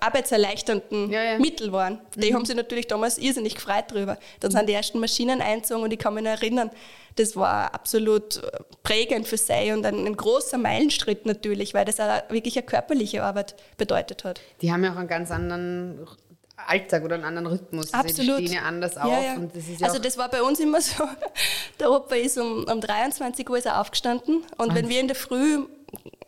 arbeitserleichternden 0.00 1.10
Ja, 1.10 1.22
ja. 1.22 1.38
Mittel 1.38 1.72
waren. 1.72 2.00
Die 2.16 2.34
haben 2.34 2.44
sich 2.44 2.56
natürlich 2.56 2.86
damals 2.86 3.18
irrsinnig 3.18 3.54
gefreut 3.54 3.84
drüber. 3.90 4.18
Dann 4.40 4.50
sind 4.50 4.68
die 4.68 4.72
ersten 4.72 4.98
Maschinen 4.98 5.40
eingezogen 5.40 5.82
und 5.82 5.92
ich 5.92 5.98
kann 5.98 6.14
mich 6.14 6.24
noch 6.24 6.30
erinnern, 6.30 6.70
das 7.16 7.34
war 7.34 7.74
absolut 7.74 8.36
äh, 8.36 8.50
prägend 8.82 9.26
für 9.26 9.38
sie 9.38 9.72
und 9.72 9.86
ein, 9.86 10.06
ein 10.06 10.16
großer 10.16 10.58
Meilenschritt 10.58 11.24
natürlich, 11.24 11.72
weil 11.72 11.84
das 11.84 11.98
auch 11.98 12.20
wirklich 12.28 12.56
eine 12.58 12.66
körperliche 12.66 13.22
Arbeit 13.22 13.54
bedeutet 13.78 14.24
hat. 14.24 14.40
Die 14.60 14.70
haben 14.70 14.84
ja 14.84 14.92
auch 14.92 14.96
einen 14.96 15.08
ganz 15.08 15.30
anderen 15.30 16.06
Alltag 16.56 17.04
oder 17.04 17.14
einen 17.14 17.24
anderen 17.24 17.46
Rhythmus. 17.46 17.92
Also 17.92 18.08
Absolut. 18.08 18.40
Die 18.40 18.46
stehen 18.46 18.56
ja 18.56 18.62
anders 18.62 18.96
auf. 18.96 19.10
ja. 19.10 19.34
Und 19.34 19.54
das 19.54 19.68
ist 19.68 19.82
also 19.82 19.98
das 19.98 20.18
war 20.18 20.28
bei 20.28 20.42
uns 20.42 20.60
immer 20.60 20.80
so, 20.80 21.04
der 21.80 21.90
Opa 21.90 22.14
ist 22.16 22.38
um, 22.38 22.64
um 22.64 22.80
23 22.80 23.48
Uhr 23.48 23.58
ist 23.58 23.66
er 23.66 23.80
aufgestanden 23.80 24.44
und 24.56 24.74
wenn 24.74 24.88
wir 24.88 25.00
in 25.00 25.06
der 25.08 25.16
Früh, 25.16 25.64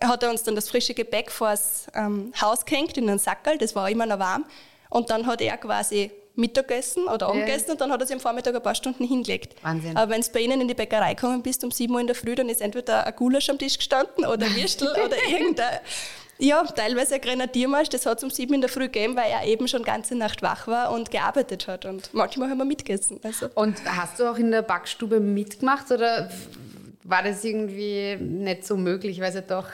hat 0.03 0.23
er 0.23 0.31
uns 0.31 0.43
dann 0.43 0.55
das 0.55 0.69
frische 0.69 0.95
Gebäck 0.95 1.31
vors 1.31 1.87
ähm, 1.95 2.33
Haus 2.41 2.65
gehängt 2.65 2.97
in 2.97 3.09
einen 3.09 3.19
Sackerl, 3.19 3.59
das 3.59 3.75
war 3.75 3.91
immer 3.91 4.07
noch 4.07 4.19
warm 4.19 4.45
und 4.91 5.11
dann 5.11 5.27
hat 5.27 5.41
er 5.41 5.57
quasi 5.57 6.11
Mittagessen 6.39 7.09
oder 7.09 7.29
Abendessen 7.29 7.73
und 7.73 7.81
dann 7.81 7.91
hat 7.91 8.01
er 8.01 8.07
sich 8.07 8.15
am 8.15 8.21
Vormittag 8.21 8.55
ein 8.55 8.63
paar 8.63 8.75
Stunden 8.75 9.05
hingelegt. 9.05 9.57
Wahnsinn. 9.63 9.97
Aber 9.97 10.13
wenn 10.13 10.21
du 10.21 10.29
bei 10.33 10.41
ihnen 10.41 10.61
in 10.61 10.69
die 10.69 10.75
Bäckerei 10.75 11.15
gekommen 11.15 11.43
bist 11.43 11.65
um 11.65 11.73
7 11.73 11.93
Uhr 11.93 12.01
in 12.01 12.07
der 12.07 12.15
Früh, 12.15 12.37
dann 12.37 12.49
ist 12.49 12.61
entweder 12.61 13.07
ein 13.07 13.17
Gulasch 13.17 13.51
am 13.51 13.59
Tisch 13.59 13.77
gestanden 13.77 14.25
oder 14.25 14.47
ein 14.47 14.55
Würstel 14.55 14.89
oder 15.05 15.17
irgendein, 15.29 15.81
ja, 16.39 16.63
teilweise 16.63 17.17
ein 17.17 17.21
Grenadiermarsch, 17.21 17.89
das 17.89 18.07
hat 18.07 18.19
es 18.19 18.25
um 18.25 18.31
7 18.31 18.55
in 18.55 18.61
der 18.61 18.71
Früh 18.71 18.85
gegeben, 18.85 19.17
weil 19.17 19.29
er 19.33 19.45
eben 19.49 19.67
schon 19.67 19.83
ganze 19.83 20.15
Nacht 20.15 20.41
wach 20.41 20.69
war 20.69 20.93
und 20.93 21.11
gearbeitet 21.11 21.67
hat 21.67 21.85
und 21.85 22.15
manchmal 22.15 22.49
haben 22.49 22.59
wir 22.59 22.65
mitgegessen. 22.65 23.19
Also. 23.25 23.49
und 23.57 23.75
hast 23.85 24.21
du 24.21 24.31
auch 24.31 24.39
in 24.39 24.53
der 24.53 24.63
Backstube 24.63 25.19
mitgemacht 25.19 25.91
oder 25.91 26.31
war 27.09 27.23
das 27.23 27.43
irgendwie 27.43 28.17
nicht 28.17 28.67
so 28.67 28.77
möglich, 28.77 29.21
weil 29.21 29.31
es 29.31 29.35
ja 29.35 29.41
doch 29.41 29.67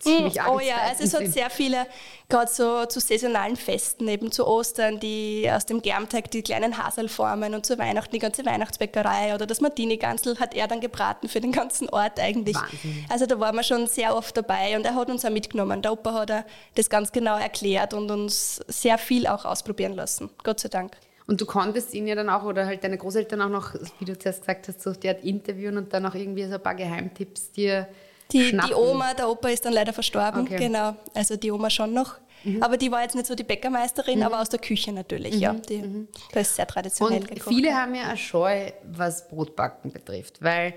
ziemlich 0.00 0.40
Oh 0.42 0.58
ja, 0.58 0.76
also 0.88 1.04
es 1.04 1.14
hat 1.14 1.26
sehr 1.28 1.50
viele, 1.50 1.86
gerade 2.28 2.50
so 2.50 2.86
zu 2.86 2.98
saisonalen 2.98 3.56
Festen, 3.56 4.08
eben 4.08 4.32
zu 4.32 4.46
Ostern, 4.46 4.98
die 4.98 5.48
aus 5.50 5.66
dem 5.66 5.80
Germteig 5.80 6.30
die 6.30 6.42
kleinen 6.42 6.78
Haselformen 6.78 7.54
und 7.54 7.66
zu 7.66 7.78
Weihnachten 7.78 8.12
die 8.12 8.18
ganze 8.18 8.44
Weihnachtsbäckerei 8.44 9.34
oder 9.34 9.46
das 9.46 9.60
Martini-Gansel 9.60 10.40
hat 10.40 10.54
er 10.54 10.66
dann 10.66 10.80
gebraten 10.80 11.28
für 11.28 11.40
den 11.40 11.52
ganzen 11.52 11.88
Ort 11.88 12.18
eigentlich. 12.18 12.56
Wahnsinn. 12.56 13.06
Also 13.08 13.26
da 13.26 13.38
waren 13.38 13.54
wir 13.54 13.62
schon 13.62 13.86
sehr 13.86 14.16
oft 14.16 14.36
dabei 14.36 14.76
und 14.76 14.84
er 14.84 14.94
hat 14.94 15.08
uns 15.08 15.24
auch 15.24 15.30
mitgenommen. 15.30 15.82
Der 15.82 15.92
Opa 15.92 16.14
hat 16.14 16.46
das 16.74 16.90
ganz 16.90 17.12
genau 17.12 17.38
erklärt 17.38 17.94
und 17.94 18.10
uns 18.10 18.56
sehr 18.66 18.98
viel 18.98 19.26
auch 19.26 19.44
ausprobieren 19.44 19.94
lassen, 19.94 20.30
Gott 20.42 20.60
sei 20.60 20.68
Dank. 20.68 20.96
Und 21.26 21.40
du 21.40 21.46
konntest 21.46 21.94
ihn 21.94 22.06
ja 22.06 22.14
dann 22.14 22.28
auch, 22.28 22.42
oder 22.44 22.66
halt 22.66 22.82
deine 22.84 22.98
Großeltern 22.98 23.40
auch 23.42 23.48
noch, 23.48 23.74
wie 23.98 24.04
du 24.04 24.18
zuerst 24.18 24.40
gesagt 24.40 24.68
hast, 24.68 24.82
so 24.82 24.92
die 24.92 25.08
Art 25.08 25.22
interviewen 25.24 25.76
und 25.76 25.92
dann 25.92 26.04
auch 26.06 26.14
irgendwie 26.14 26.44
so 26.46 26.54
ein 26.54 26.62
paar 26.62 26.74
Geheimtipps 26.74 27.52
dir 27.52 27.86
Die, 28.32 28.42
schnappen. 28.44 28.68
die 28.70 28.74
Oma, 28.74 29.14
der 29.14 29.28
Opa 29.28 29.48
ist 29.48 29.64
dann 29.64 29.72
leider 29.72 29.92
verstorben, 29.92 30.42
Okay. 30.42 30.56
genau. 30.58 30.96
Also 31.14 31.36
die 31.36 31.50
Oma 31.52 31.70
schon 31.70 31.92
noch. 31.94 32.14
Aber 32.60 32.76
die 32.76 32.90
war 32.90 33.02
jetzt 33.02 33.14
nicht 33.14 33.26
so 33.26 33.36
die 33.36 33.44
Bäckermeisterin, 33.44 34.20
aber 34.24 34.40
aus 34.40 34.48
der 34.48 34.58
Küche 34.58 34.90
natürlich, 34.92 35.36
ja. 35.36 35.52
Die, 35.52 36.08
Das 36.32 36.48
ist 36.48 36.56
sehr 36.56 36.66
traditionell 36.66 37.20
Und 37.20 37.28
gekocht. 37.28 37.48
viele 37.54 37.72
haben 37.72 37.94
ja 37.94 38.02
eine 38.08 38.16
Scheu, 38.16 38.72
was 38.82 39.28
Brotbacken 39.28 39.92
betrifft, 39.92 40.42
weil 40.42 40.74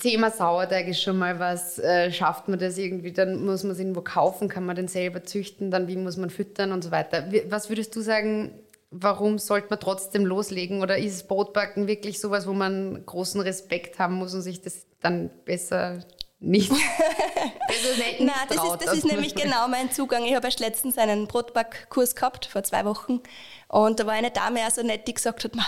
Thema 0.00 0.30
Sauerteig 0.30 0.86
ist 0.88 1.02
schon 1.02 1.18
mal 1.18 1.38
was, 1.38 1.78
äh, 1.78 2.12
schafft 2.12 2.48
man 2.48 2.58
das 2.58 2.78
irgendwie, 2.78 3.12
dann 3.12 3.44
muss 3.44 3.64
man 3.64 3.72
es 3.72 3.78
irgendwo 3.78 4.00
kaufen, 4.00 4.48
kann 4.48 4.64
man 4.64 4.76
den 4.76 4.88
selber 4.88 5.24
züchten, 5.24 5.70
dann 5.70 5.88
wie 5.88 5.96
muss 5.96 6.16
man 6.16 6.30
füttern 6.30 6.72
und 6.72 6.82
so 6.84 6.90
weiter. 6.90 7.24
Was 7.48 7.68
würdest 7.68 7.94
du 7.96 8.00
sagen, 8.00 8.52
warum 8.92 9.38
sollte 9.38 9.68
man 9.70 9.80
trotzdem 9.80 10.24
loslegen 10.24 10.82
oder 10.82 10.98
ist 10.98 11.26
Brotbacken 11.26 11.88
wirklich 11.88 12.20
sowas, 12.20 12.46
wo 12.46 12.52
man 12.52 13.04
großen 13.04 13.40
Respekt 13.40 13.98
haben 13.98 14.14
muss 14.14 14.34
und 14.34 14.42
sich 14.42 14.60
das 14.60 14.86
dann 15.00 15.30
besser 15.44 16.04
nicht, 16.38 16.70
besser 17.68 17.94
selten 17.96 18.26
Nein, 18.26 18.34
das 18.48 18.56
traut, 18.56 18.80
ist, 18.80 18.86
das 18.86 18.98
ist 18.98 19.06
nämlich 19.06 19.34
genau 19.34 19.68
mein 19.68 19.90
Zugang. 19.90 20.24
Ich 20.24 20.34
habe 20.34 20.46
erst 20.46 20.60
letztens 20.60 20.98
einen 20.98 21.26
Brotbackkurs 21.26 22.14
gehabt, 22.14 22.46
vor 22.46 22.62
zwei 22.64 22.84
Wochen. 22.84 23.20
Und 23.68 24.00
da 24.00 24.06
war 24.06 24.14
eine 24.14 24.30
Dame 24.30 24.60
auch 24.66 24.70
so 24.70 24.82
nett, 24.82 25.06
die 25.08 25.14
gesagt 25.14 25.44
hat, 25.44 25.54
"Ma, 25.54 25.64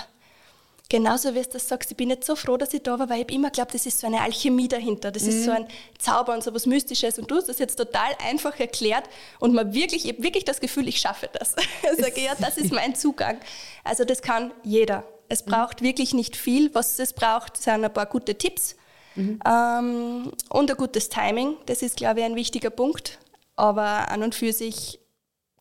genauso 0.88 1.34
wie 1.34 1.42
du 1.42 1.48
das 1.48 1.68
sagst, 1.68 1.90
ich 1.90 1.96
bin 1.96 2.10
jetzt 2.10 2.26
so 2.26 2.36
froh, 2.36 2.56
dass 2.56 2.74
ich 2.74 2.82
da 2.82 2.98
war, 2.98 3.08
weil 3.08 3.22
ich 3.22 3.32
immer 3.34 3.50
geglaubt, 3.50 3.74
das 3.74 3.86
ist 3.86 4.00
so 4.00 4.06
eine 4.06 4.20
Alchemie 4.20 4.68
dahinter. 4.68 5.10
Das 5.10 5.22
ist 5.24 5.44
so 5.44 5.50
ein 5.50 5.66
Zauber 5.98 6.34
und 6.34 6.42
so 6.42 6.54
was 6.54 6.66
Mystisches. 6.66 7.18
Und 7.18 7.30
du 7.30 7.36
hast 7.36 7.48
das 7.48 7.58
jetzt 7.58 7.76
total 7.76 8.12
einfach 8.24 8.58
erklärt 8.60 9.08
und 9.40 9.54
man 9.54 9.72
wirklich, 9.74 10.04
ich 10.04 10.12
habe 10.12 10.22
wirklich 10.22 10.44
das 10.44 10.60
Gefühl, 10.60 10.88
ich 10.88 10.98
schaffe 10.98 11.28
das. 11.32 11.56
Ich 11.96 12.04
sage, 12.04 12.20
ja, 12.20 12.34
das 12.38 12.56
ist 12.56 12.72
mein 12.72 12.94
Zugang. 12.94 13.38
Also 13.82 14.04
das 14.04 14.22
kann 14.22 14.52
jeder. 14.62 15.04
Es 15.28 15.44
braucht 15.44 15.82
wirklich 15.82 16.12
nicht 16.14 16.36
viel. 16.36 16.74
Was 16.74 16.98
es 16.98 17.12
braucht, 17.12 17.56
sind 17.56 17.84
ein 17.84 17.92
paar 17.92 18.06
gute 18.06 18.36
Tipps. 18.36 18.76
Ähm, 19.16 20.32
und 20.48 20.70
ein 20.70 20.76
gutes 20.76 21.08
Timing, 21.08 21.56
das 21.66 21.82
ist, 21.82 21.96
glaube 21.96 22.20
ich, 22.20 22.26
ein 22.26 22.34
wichtiger 22.36 22.70
Punkt. 22.70 23.18
Aber 23.56 24.10
an 24.10 24.22
und 24.22 24.34
für 24.34 24.52
sich 24.52 24.98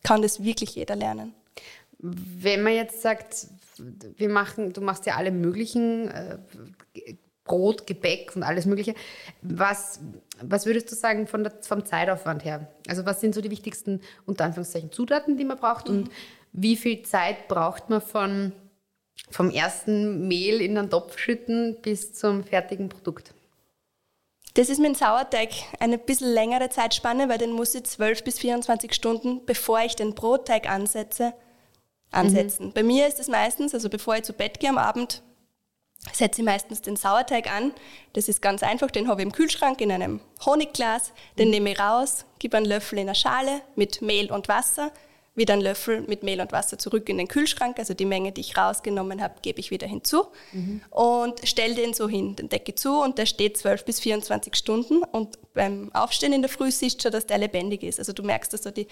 kann 0.01 0.21
das 0.21 0.43
wirklich 0.43 0.75
jeder 0.75 0.95
lernen. 0.95 1.33
Wenn 1.99 2.63
man 2.63 2.73
jetzt 2.73 3.01
sagt, 3.01 3.47
wir 4.17 4.29
machen, 4.29 4.73
du 4.73 4.81
machst 4.81 5.05
ja 5.05 5.15
alle 5.15 5.31
möglichen 5.31 6.09
äh, 6.09 6.37
Brot, 7.43 7.87
Gebäck 7.87 8.35
und 8.35 8.43
alles 8.43 8.65
Mögliche. 8.65 8.95
Was, 9.41 9.99
was 10.41 10.65
würdest 10.65 10.91
du 10.91 10.95
sagen 10.95 11.27
von 11.27 11.43
der, 11.43 11.53
vom 11.61 11.85
Zeitaufwand 11.85 12.45
her? 12.45 12.67
Also 12.87 13.05
was 13.05 13.19
sind 13.19 13.35
so 13.35 13.41
die 13.41 13.51
wichtigsten, 13.51 14.01
unter 14.25 14.45
Anführungszeichen, 14.45 14.91
Zutaten, 14.91 15.37
die 15.37 15.45
man 15.45 15.57
braucht 15.57 15.89
und 15.89 16.09
wie 16.53 16.77
viel 16.77 17.03
Zeit 17.03 17.47
braucht 17.47 17.89
man 17.89 18.01
von, 18.01 18.53
vom 19.29 19.49
ersten 19.49 20.27
Mehl 20.27 20.61
in 20.61 20.75
den 20.75 20.89
Topf 20.89 21.17
schütten 21.17 21.77
bis 21.81 22.13
zum 22.13 22.43
fertigen 22.43 22.89
Produkt? 22.89 23.33
Das 24.53 24.69
ist 24.69 24.77
mit 24.77 24.89
dem 24.89 24.95
Sauerteig 24.95 25.49
eine 25.79 25.97
bisschen 25.97 26.31
längere 26.31 26.69
Zeitspanne, 26.69 27.27
weil 27.27 27.39
den 27.39 27.51
muss 27.51 27.73
ich 27.73 27.85
12 27.85 28.23
bis 28.23 28.39
24 28.39 28.93
Stunden, 28.93 29.43
bevor 29.45 29.81
ich 29.81 29.95
den 29.95 30.13
Brotteig 30.13 30.69
ansetze, 30.69 31.33
ansetzen. 32.13 32.71
Bei 32.73 32.83
mir 32.83 33.07
ist 33.07 33.19
es 33.19 33.27
meistens, 33.27 33.73
also 33.73 33.89
bevor 33.89 34.15
ich 34.15 34.23
zu 34.23 34.33
Bett 34.33 34.59
gehe 34.59 34.69
am 34.69 34.77
Abend, 34.77 35.21
setze 36.11 36.41
ich 36.41 36.45
meistens 36.45 36.81
den 36.81 36.95
Sauerteig 36.95 37.51
an. 37.51 37.71
Das 38.13 38.27
ist 38.27 38.41
ganz 38.41 38.63
einfach, 38.63 38.91
den 38.91 39.07
habe 39.07 39.21
ich 39.21 39.25
im 39.25 39.31
Kühlschrank 39.31 39.79
in 39.81 39.91
einem 39.91 40.19
Honigglas. 40.45 41.13
Den 41.37 41.49
nehme 41.49 41.71
ich 41.71 41.79
raus, 41.79 42.25
gebe 42.39 42.57
einen 42.57 42.65
Löffel 42.65 42.99
in 42.99 43.07
eine 43.07 43.15
Schale 43.15 43.61
mit 43.75 44.01
Mehl 44.01 44.31
und 44.31 44.47
Wasser, 44.47 44.91
wieder 45.35 45.53
einen 45.53 45.63
Löffel 45.63 46.01
mit 46.01 46.23
Mehl 46.23 46.41
und 46.41 46.51
Wasser 46.51 46.77
zurück 46.77 47.09
in 47.09 47.17
den 47.17 47.27
Kühlschrank. 47.27 47.79
Also 47.79 47.93
die 47.93 48.05
Menge, 48.05 48.31
die 48.31 48.41
ich 48.41 48.55
rausgenommen 48.55 49.21
habe, 49.21 49.35
gebe 49.41 49.59
ich 49.59 49.71
wieder 49.71 49.87
hinzu 49.87 50.27
und 50.89 51.47
stelle 51.47 51.75
den 51.75 51.93
so 51.93 52.07
hin, 52.07 52.35
den 52.35 52.49
Decke 52.49 52.75
zu 52.75 53.01
und 53.01 53.17
der 53.17 53.25
steht 53.25 53.57
12 53.57 53.85
bis 53.85 53.99
24 53.99 54.55
Stunden 54.55 55.03
und 55.03 55.39
beim 55.53 55.91
Aufstehen 55.93 56.33
in 56.33 56.41
der 56.41 56.49
Früh 56.49 56.71
siehst 56.71 56.99
du 56.99 57.03
schon, 57.03 57.11
dass 57.11 57.25
der 57.25 57.39
lebendig 57.39 57.83
ist. 57.83 57.99
Also 57.99 58.13
du 58.13 58.23
merkst, 58.23 58.53
dass 58.53 58.61
da 58.61 58.71
die 58.71 58.87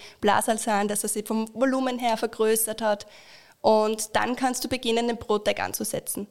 sind, 0.46 0.90
dass 0.90 1.02
er 1.02 1.08
sich 1.08 1.26
vom 1.26 1.48
Volumen 1.54 1.98
her 1.98 2.16
vergrößert 2.16 2.82
hat 2.82 3.06
und 3.60 4.16
dann 4.16 4.34
kannst 4.34 4.64
du 4.64 4.68
beginnen, 4.68 5.06
den 5.06 5.18
Brotteig 5.18 5.60
anzusetzen. 5.60 6.26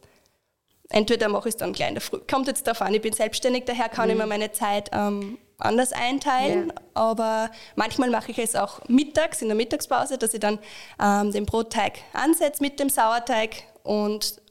Entweder 0.89 1.29
mache 1.29 1.47
ich 1.47 1.55
es 1.55 1.57
dann 1.57 1.71
gleich 1.71 1.87
in 1.87 1.95
der 1.95 2.01
Früh. 2.01 2.19
Kommt 2.29 2.47
jetzt 2.47 2.67
darauf 2.67 2.81
an, 2.81 2.93
ich 2.93 3.01
bin 3.01 3.13
selbstständig, 3.13 3.63
daher 3.65 3.87
kann 3.87 4.09
ich 4.09 4.17
mir 4.17 4.25
meine 4.25 4.51
Zeit 4.51 4.89
ähm, 4.91 5.37
anders 5.65 5.93
einteilen, 5.93 6.67
ja. 6.69 6.75
aber 6.93 7.49
manchmal 7.75 8.09
mache 8.09 8.31
ich 8.31 8.39
es 8.39 8.55
auch 8.55 8.81
mittags 8.87 9.41
in 9.41 9.47
der 9.47 9.55
Mittagspause, 9.55 10.17
dass 10.17 10.33
ich 10.33 10.39
dann 10.39 10.59
ähm, 11.01 11.31
den 11.31 11.45
Brotteig 11.45 11.99
ansetze 12.13 12.61
mit 12.61 12.79
dem 12.79 12.89
Sauerteig 12.89 13.63
und 13.83 14.41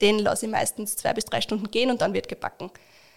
den 0.00 0.18
lasse 0.18 0.46
ich 0.46 0.52
meistens 0.52 0.96
zwei 0.96 1.12
bis 1.12 1.24
drei 1.24 1.40
Stunden 1.40 1.70
gehen 1.70 1.90
und 1.90 2.00
dann 2.00 2.14
wird 2.14 2.28
gebacken. 2.28 2.70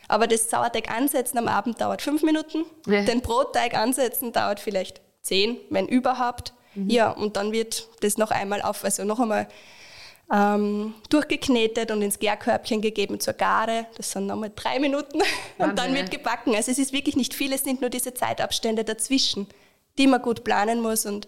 Aber 0.07 0.27
das 0.27 0.50
Sauerteig 0.50 0.91
ansetzen 0.91 1.38
am 1.38 1.47
Abend 1.47 1.79
dauert 1.79 2.01
fünf 2.01 2.23
Minuten, 2.23 2.65
ja. 2.88 3.03
den 3.03 3.21
Brotteig 3.21 3.73
ansetzen 3.75 4.31
dauert 4.31 4.59
vielleicht 4.59 5.01
zehn, 5.21 5.57
wenn 5.69 5.88
überhaupt. 5.88 6.53
Mhm. 6.75 6.89
Ja, 6.89 7.12
und 7.12 7.38
dann 7.38 7.51
wird 7.51 7.88
das 8.01 8.17
noch 8.17 8.31
einmal 8.31 8.62
auf, 8.62 8.83
also 8.83 9.05
noch 9.05 9.19
einmal 9.19 9.47
ähm, 10.32 10.96
durchgeknetet 11.10 11.92
und 11.92 12.01
ins 12.01 12.20
Gärkörbchen 12.20 12.82
gegeben 12.82 13.20
zur 13.20 13.34
Gare. 13.34 13.88
Das 13.98 14.12
sind 14.12 14.27
nochmal 14.27 14.51
drei 14.56 14.80
Minuten 14.80 15.22
und 15.58 15.77
dann 15.77 15.94
wird 15.94 16.12
gebacken. 16.12 16.56
Also 16.56 16.72
es 16.72 16.80
ist 16.80 16.94
wirklich 16.94 17.15
nicht 17.15 17.34
viel, 17.34 17.53
es 17.53 17.63
sind 17.63 17.82
nur 17.82 17.89
diese 17.89 18.13
Zeitabstände 18.13 18.84
dazwischen, 18.84 19.48
die 19.98 20.08
man 20.08 20.22
gut 20.22 20.44
planen 20.44 20.82
muss 20.82 21.06
und 21.06 21.27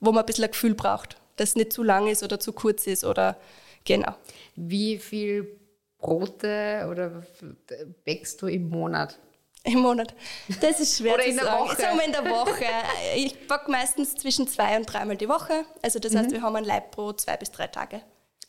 wo 0.00 0.12
man 0.12 0.22
ein 0.22 0.26
bisschen 0.26 0.44
ein 0.44 0.50
Gefühl 0.50 0.74
braucht, 0.74 1.16
dass 1.36 1.50
es 1.50 1.56
nicht 1.56 1.72
zu 1.72 1.82
lang 1.82 2.06
ist 2.08 2.22
oder 2.22 2.38
zu 2.38 2.52
kurz 2.52 2.86
ist 2.86 3.04
oder 3.04 3.36
genau. 3.84 4.14
Wie 4.54 4.98
viel 4.98 5.58
Brote 5.98 6.86
oder 6.90 7.24
bäckst 8.04 8.40
du 8.42 8.46
im 8.46 8.68
Monat? 8.68 9.18
Im 9.66 9.78
Monat. 9.78 10.14
Das 10.60 10.78
ist 10.78 10.98
schwer 10.98 11.14
Oder 11.14 11.22
zu 11.22 11.30
in 11.30 11.36
der 11.36 11.44
sagen. 11.46 11.64
Woche. 11.64 11.76
Sagen 11.80 11.98
wir 11.98 12.04
in 12.04 12.12
der 12.12 12.30
Woche. 12.30 12.66
Ich 13.16 13.48
backe 13.48 13.70
meistens 13.70 14.14
zwischen 14.14 14.46
zwei 14.46 14.76
und 14.76 14.84
dreimal 14.84 15.16
die 15.16 15.28
Woche. 15.28 15.64
Also 15.80 15.98
das 15.98 16.14
heißt, 16.14 16.32
wir 16.32 16.42
haben 16.42 16.54
ein 16.56 16.64
Leibbrot 16.64 17.22
zwei 17.22 17.38
bis 17.38 17.50
drei 17.50 17.68
Tage. 17.68 18.02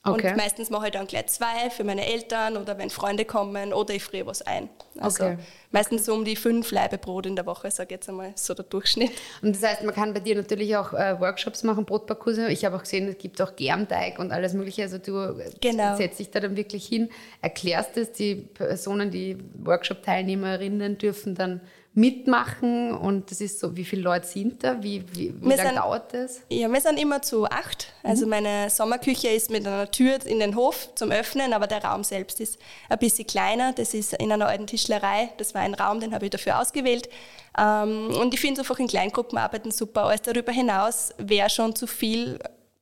Okay. 0.08 0.30
Und 0.30 0.38
meistens 0.38 0.70
mache 0.70 0.86
ich 0.88 0.92
dann 0.94 1.08
gleich 1.08 1.26
zwei 1.28 1.70
für 1.72 1.84
meine 1.84 2.06
Eltern 2.06 2.58
oder 2.58 2.78
wenn 2.78 2.90
Freunde 2.92 3.26
kommen 3.26 3.74
oder 3.74 3.94
ich 3.96 4.04
friere 4.04 4.28
was 4.28 4.44
ein. 4.44 4.70
Also 5.00 5.24
Okay. 5.26 5.38
meistens 5.72 6.06
so 6.06 6.14
um 6.14 6.24
die 6.24 6.36
fünf 6.36 6.72
Laibe 6.72 6.98
Brot 7.00 7.26
in 7.26 7.36
der 7.36 7.46
Woche, 7.48 7.72
sage 7.72 7.88
ich 7.88 7.92
jetzt 7.92 8.10
einmal, 8.10 8.32
so 8.36 8.54
der 8.54 8.66
Durchschnitt. 8.66 9.12
Und 9.42 9.56
das 9.56 9.64
heißt, 9.68 9.84
man 9.84 9.96
kann 9.96 10.14
bei 10.14 10.20
dir 10.20 10.36
natürlich 10.36 10.76
auch 10.78 10.94
äh, 10.94 11.20
Workshops 11.20 11.64
machen, 11.64 11.86
Brotbackkurse. 11.86 12.50
Ich 12.50 12.64
habe 12.66 12.76
auch 12.76 12.82
gesehen, 12.84 13.08
es 13.08 13.18
gibt 13.18 13.42
auch 13.42 13.56
Germteig 13.56 14.20
und 14.20 14.32
alles 14.32 14.54
Mögliche. 14.54 14.84
Also 14.84 15.00
du 15.00 15.42
Genau. 15.60 15.96
setzt 15.98 16.20
dich 16.20 16.30
da 16.30 16.40
dann 16.40 16.56
wirklich 16.56 16.86
hin, 16.86 17.10
erklärst 17.42 17.98
es, 17.98 18.12
die 18.12 18.36
Personen, 18.36 19.10
die 19.10 19.38
Workshop-Teilnehmerinnen 19.64 20.98
dürfen 20.98 21.36
dann 21.36 21.62
mitmachen 21.96 22.94
und 22.94 23.32
das 23.32 23.40
ist 23.42 23.60
so, 23.60 23.76
wie 23.76 23.86
viele 23.86 24.02
Leute 24.04 24.28
sind 24.28 24.64
da? 24.64 24.84
Wie, 24.84 25.04
wie, 25.14 25.34
wie 25.42 25.50
lange 25.50 25.62
sind- 25.70 25.78
dauert 25.78 26.14
das? 26.14 26.42
Ja, 26.50 26.68
wir 26.72 26.82
sind 26.82 27.00
immer 27.00 27.22
zu 27.22 27.46
acht. 27.46 27.88
Also 28.04 28.28
meine 28.28 28.70
Sommerküche 28.70 29.30
ist 29.30 29.50
mit 29.50 29.66
einer 29.66 29.90
Tür 29.90 30.24
in 30.26 30.40
den 30.40 30.56
Hof 30.56 30.90
zum 30.96 31.12
Öffnen, 31.12 31.54
aber 31.54 31.68
der 31.68 31.84
Raum 31.84 32.04
selbst 32.04 32.40
ist 32.42 32.60
ein 32.90 33.00
bisschen 33.00 33.26
kleiner. 33.26 33.74
Das 33.74 33.94
ist 33.94 34.14
in 34.14 34.32
einer 34.32 34.48
alten 34.48 34.68
Tischlerei. 34.68 35.30
Das 35.38 35.54
war 35.56 35.62
ein 35.62 35.74
Raum, 35.74 36.00
den 36.02 36.14
habe 36.14 36.26
ich 36.26 36.32
dafür 36.32 36.60
ausgewählt. 36.60 37.10
Ähm, 37.58 38.10
und 38.20 38.34
ich 38.34 38.42
finde 38.42 38.56
es 38.56 38.60
einfach 38.60 38.80
in 38.80 38.88
Kleingruppen 38.88 39.38
arbeiten 39.38 39.72
super. 39.72 40.04
Alles 40.04 40.22
darüber 40.22 40.52
hinaus 40.52 41.14
wäre 41.18 41.50
schon 41.50 41.76
zu 41.76 41.88
viel. 41.88 42.38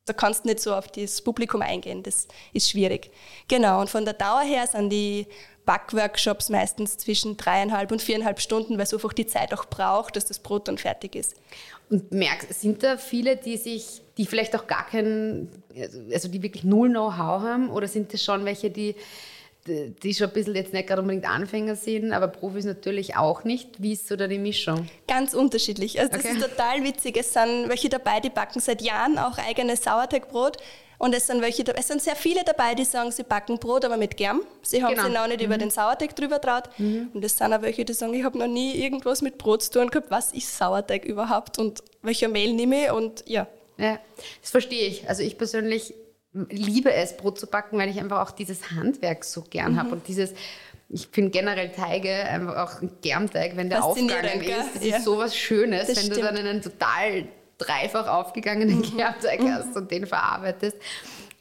Da 0.06 0.14
kannst 0.14 0.44
du 0.44 0.50
nicht 0.50 0.60
so 0.60 0.74
auf 0.76 0.88
das 0.90 1.22
Publikum 1.22 1.62
eingehen. 1.62 2.04
Das 2.04 2.28
ist 2.52 2.70
schwierig. 2.70 3.10
Genau. 3.48 3.80
Und 3.80 3.90
von 3.90 4.04
der 4.04 4.14
Dauer 4.14 4.42
her 4.42 4.68
sind 4.68 4.90
die 4.90 5.28
Backworkshops 5.66 6.50
meistens 6.50 6.98
zwischen 6.98 7.38
dreieinhalb 7.38 7.92
und 7.92 8.02
viereinhalb 8.02 8.42
Stunden, 8.42 8.78
weil 8.78 8.84
es 8.84 8.94
einfach 8.94 9.14
die 9.14 9.28
Zeit 9.28 9.54
auch 9.54 9.66
braucht, 9.66 10.18
dass 10.18 10.26
das 10.26 10.40
Brot 10.40 10.68
dann 10.68 10.78
fertig 10.78 11.16
ist. 11.16 11.36
Und 11.90 12.12
merkst, 12.12 12.54
sind 12.54 12.84
da 12.84 12.98
viele, 12.98 13.38
die 13.38 13.56
sich, 13.56 14.02
die 14.18 14.26
vielleicht 14.26 14.56
auch 14.58 14.68
gar 14.68 14.86
keinen, 14.86 15.50
also 16.12 16.28
die 16.28 16.42
wirklich 16.42 16.66
null 16.66 16.90
Know-how 16.90 17.42
haben 17.42 17.70
oder 17.70 17.88
sind 17.88 18.14
das 18.14 18.24
schon 18.24 18.44
welche, 18.44 18.70
die, 18.70 18.96
die 19.68 20.14
schon 20.14 20.28
ein 20.28 20.34
bisschen 20.34 20.56
jetzt 20.56 20.74
nicht 20.74 20.88
gerade 20.88 21.02
unbedingt 21.02 21.28
Anfänger 21.28 21.76
sind, 21.76 22.12
aber 22.12 22.28
Profis 22.28 22.66
natürlich 22.66 23.16
auch 23.16 23.44
nicht? 23.44 23.82
Wie 23.82 23.94
ist 23.94 24.08
so 24.08 24.16
da 24.16 24.28
die 24.28 24.38
Mischung? 24.40 24.88
Ganz 25.08 25.34
unterschiedlich. 25.34 26.00
Also 26.00 26.12
das 26.14 26.26
Okay. 26.26 26.34
ist 26.38 26.42
total 26.42 26.84
witzig. 26.84 27.18
Es 27.18 27.34
sind 27.34 27.70
welche 27.70 27.90
dabei, 27.90 28.20
die 28.20 28.30
backen 28.30 28.60
seit 28.60 28.82
Jahren 28.82 29.18
auch 29.18 29.38
eigenes 29.38 29.84
Sauerteigbrot. 29.84 30.58
Und 31.00 31.14
es 31.14 31.28
sind 31.28 31.42
welche, 31.42 31.64
es 31.76 31.88
sind 31.88 32.02
sehr 32.02 32.16
viele 32.16 32.44
dabei, 32.46 32.76
die 32.76 32.86
sagen, 32.86 33.12
sie 33.12 33.24
backen 33.24 33.58
Brot, 33.58 33.84
aber 33.84 33.98
mit 33.98 34.16
Germ. 34.16 34.42
Sie 34.62 34.82
haben 34.84 34.92
Genau. 34.96 35.06
sich 35.08 35.14
noch 35.14 35.28
nicht 35.28 35.42
über 35.42 35.58
den 35.58 35.70
Sauerteig 35.70 36.16
drüber 36.16 36.40
traut. 36.40 36.70
Und 36.78 37.24
es 37.26 37.38
sind 37.38 37.52
auch 37.54 37.62
welche, 37.62 37.84
die 37.84 37.94
sagen, 37.94 38.14
ich 38.14 38.24
habe 38.24 38.38
noch 38.38 38.48
nie 38.48 38.76
irgendwas 38.84 39.22
mit 39.22 39.38
Brot 39.38 39.64
zu 39.64 39.72
tun 39.72 39.90
gehabt. 39.90 40.12
Was 40.12 40.32
ist 40.32 40.58
Sauerteig 40.58 41.04
überhaupt? 41.04 41.58
Und 41.60 41.84
welcher 42.04 42.28
Mehl 42.30 42.54
nehme 42.54 42.86
ich? 42.86 42.92
Und 42.92 43.24
ja, 43.28 43.48
Ja, 43.78 44.00
das 44.42 44.52
verstehe 44.52 44.88
ich. 44.88 45.10
Also 45.10 45.24
ich 45.24 45.38
persönlich 45.38 45.94
liebe 46.50 46.92
es, 46.94 47.16
Brot 47.18 47.40
zu 47.40 47.48
backen, 47.48 47.78
weil 47.78 47.90
ich 47.90 48.00
einfach 48.00 48.22
auch 48.28 48.32
dieses 48.32 48.72
Handwerk 48.72 49.24
so 49.24 49.44
gern 49.50 49.78
habe 49.80 49.90
und 49.92 50.08
dieses 50.08 50.34
ich 50.90 51.08
finde 51.12 51.32
generell 51.32 51.70
Teige, 51.72 52.12
einfach 52.14 52.56
auch 52.58 52.82
ein 52.82 52.92
Germteig, 53.02 53.56
wenn 53.56 53.68
der 53.70 53.84
aufgegangen 53.84 54.42
ist, 54.42 54.76
das 54.76 54.86
Ja. 54.86 54.98
ist 54.98 55.06
sowas 55.06 55.36
Schönes, 55.36 55.88
Das 55.88 55.98
wenn 55.98 56.10
du 56.10 56.16
stimmt. 56.16 56.28
dann 56.30 56.38
einen 56.38 56.62
total 56.62 57.28
dreifach 57.58 58.08
aufgegangenen 58.08 58.82
Germteig 58.84 59.40
hast 59.44 59.76
und 59.76 59.90
den 59.90 60.06
verarbeitest. 60.06 60.78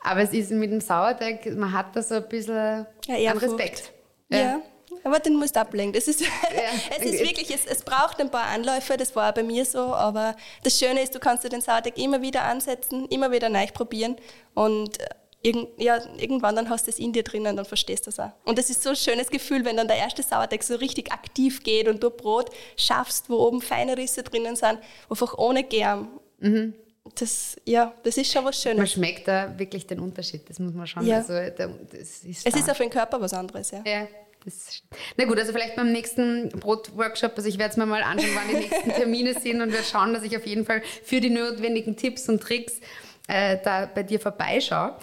Aber 0.03 0.21
es 0.23 0.33
ist 0.33 0.53
mit 0.53 0.71
dem 0.73 0.81
Sauerteig, 0.81 1.45
man 1.57 1.71
hat 1.73 1.95
da 1.95 2.03
so 2.03 2.15
ein 2.15 2.29
bisschen 2.29 2.87
Ja. 3.07 3.33
Respekt. 3.33 3.93
Ja. 4.31 4.63
Aber 5.05 5.19
den 5.19 5.35
musst 5.37 5.57
du 5.57 5.61
ablenken. 5.61 5.93
Das 5.95 6.07
ist, 6.09 6.21
es 6.99 7.05
ist 7.05 7.21
wirklich, 7.21 7.51
es, 7.55 7.67
es 7.67 7.83
braucht 7.83 8.21
ein 8.21 8.31
paar 8.31 8.47
Anläufe, 8.47 8.97
das 8.97 9.15
war 9.17 9.31
auch 9.31 9.35
bei 9.35 9.43
mir 9.43 9.65
so, 9.65 9.79
aber 9.95 10.37
das 10.63 10.79
Schöne 10.79 11.03
ist, 11.03 11.15
du 11.15 11.19
kannst 11.19 11.45
dir 11.45 11.49
den 11.49 11.61
Sauerteig 11.61 11.99
immer 11.99 12.23
wieder 12.23 12.43
ansetzen, 12.45 13.07
immer 13.09 13.31
wieder 13.33 13.49
neu 13.49 13.67
probieren 13.75 14.17
und 14.55 15.01
äh, 15.01 15.07
irgend, 15.43 15.69
ja, 15.77 15.99
irgendwann 16.19 16.55
dann 16.55 16.71
hast 16.71 16.87
du 16.87 16.91
es 16.93 16.99
in 17.01 17.13
dir 17.13 17.25
drin 17.25 17.47
und 17.49 17.57
dann 17.57 17.65
verstehst 17.65 18.07
du 18.07 18.11
es 18.11 18.21
auch. 18.21 18.31
Und 18.45 18.59
das 18.59 18.71
ist 18.71 18.83
so 18.83 18.91
ein 18.91 18.97
schönes 18.97 19.29
Gefühl, 19.29 19.65
wenn 19.65 19.77
dann 19.77 19.89
der 19.89 19.97
erste 19.97 20.23
Sauerteig 20.23 20.63
so 20.63 20.77
richtig 20.77 21.11
aktiv 21.13 21.65
geht 21.65 21.89
und 21.89 22.01
du 22.03 22.11
Brot 22.11 22.51
schaffst, 22.77 23.29
wo 23.29 23.35
oben 23.37 23.61
feine 23.61 23.97
Risse 23.97 24.23
drinnen 24.23 24.55
sind, 24.55 24.79
einfach 25.11 25.37
ohne 25.37 25.65
Germ. 25.65 26.09
Das, 27.19 27.57
ja, 27.67 27.93
das 28.05 28.17
ist 28.17 28.33
schon 28.33 28.45
was 28.45 28.65
Man 28.65 28.75
Schönes. 28.77 28.93
schmeckt 28.93 29.27
da 29.27 29.59
wirklich 29.59 29.87
den 29.87 29.99
Unterschied, 29.99 30.49
das 30.49 30.61
muss 30.61 30.73
man 30.73 30.87
schon. 30.87 31.05
Ja. 31.05 31.17
Also, 31.17 31.33
da- 31.33 31.67
das 31.91 32.01
ist 32.01 32.25
Es 32.25 32.41
stark. 32.43 32.57
ist 32.57 32.71
auf 32.71 32.79
den 32.79 32.91
Körper 32.91 33.21
was 33.21 33.33
anderes, 33.35 33.73
ja. 33.73 33.83
Ja, 33.85 34.07
das 34.45 34.83
Na 35.17 35.25
gut, 35.25 35.39
also 35.39 35.53
vielleicht 35.53 35.77
beim 35.77 35.93
nächsten 35.93 36.49
Brotworkshop, 36.51 37.33
also 37.37 37.49
ich 37.49 37.59
werde 37.59 37.73
es 37.73 37.77
mir 37.77 37.87
mal 37.87 38.03
anschauen, 38.03 38.31
wann 38.35 38.49
die 38.49 38.69
nächsten 38.69 38.91
Termine 38.95 39.35
sind 39.39 39.61
und 39.61 39.73
werde 39.73 39.85
schauen, 39.85 40.15
dass 40.15 40.23
ich 40.23 40.37
auf 40.37 40.47
jeden 40.47 40.65
Fall 40.65 40.83
für 41.05 41.21
die 41.21 41.31
notwendigen 41.31 41.97
Tipps 41.97 42.29
und 42.29 42.43
Tricks 42.43 42.81
äh, 43.29 43.59
da 43.63 43.87
bei 43.87 44.03
dir 44.03 44.21
vorbeischaue. 44.21 44.97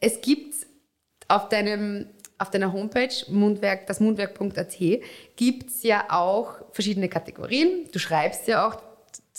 Es 0.00 0.20
gibt 0.20 0.54
auf 1.28 1.48
deinem 1.48 2.06
auf 2.38 2.50
deiner 2.50 2.72
Homepage 2.72 3.14
Mundwerk, 3.28 3.86
das 3.86 4.00
mundwerk.at 4.00 4.76
gibt 5.36 5.70
es 5.70 5.84
ja 5.84 6.06
auch 6.08 6.54
verschiedene 6.72 7.08
Kategorien. 7.08 7.88
Du 7.92 8.00
schreibst 8.00 8.48
ja 8.48 8.66
auch 8.66 8.82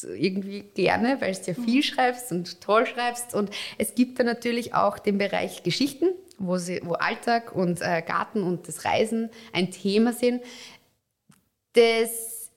irgendwie 0.03 0.61
gerne, 0.61 1.19
weil 1.19 1.33
du 1.33 1.51
ja 1.51 1.53
viel 1.53 1.83
schreibst 1.83 2.31
und 2.31 2.61
toll 2.61 2.85
schreibst. 2.85 3.33
Und 3.33 3.49
es 3.77 3.95
gibt 3.95 4.19
da 4.19 4.23
natürlich 4.23 4.73
auch 4.73 4.99
den 4.99 5.17
Bereich 5.17 5.63
Geschichten, 5.63 6.07
wo, 6.37 6.57
sie, 6.57 6.81
wo 6.83 6.93
Alltag 6.93 7.55
und 7.55 7.81
äh, 7.81 8.01
Garten 8.01 8.43
und 8.43 8.67
das 8.67 8.85
Reisen 8.85 9.29
ein 9.51 9.71
Thema 9.71 10.13
sind. 10.13 10.43
Das, 11.73 12.51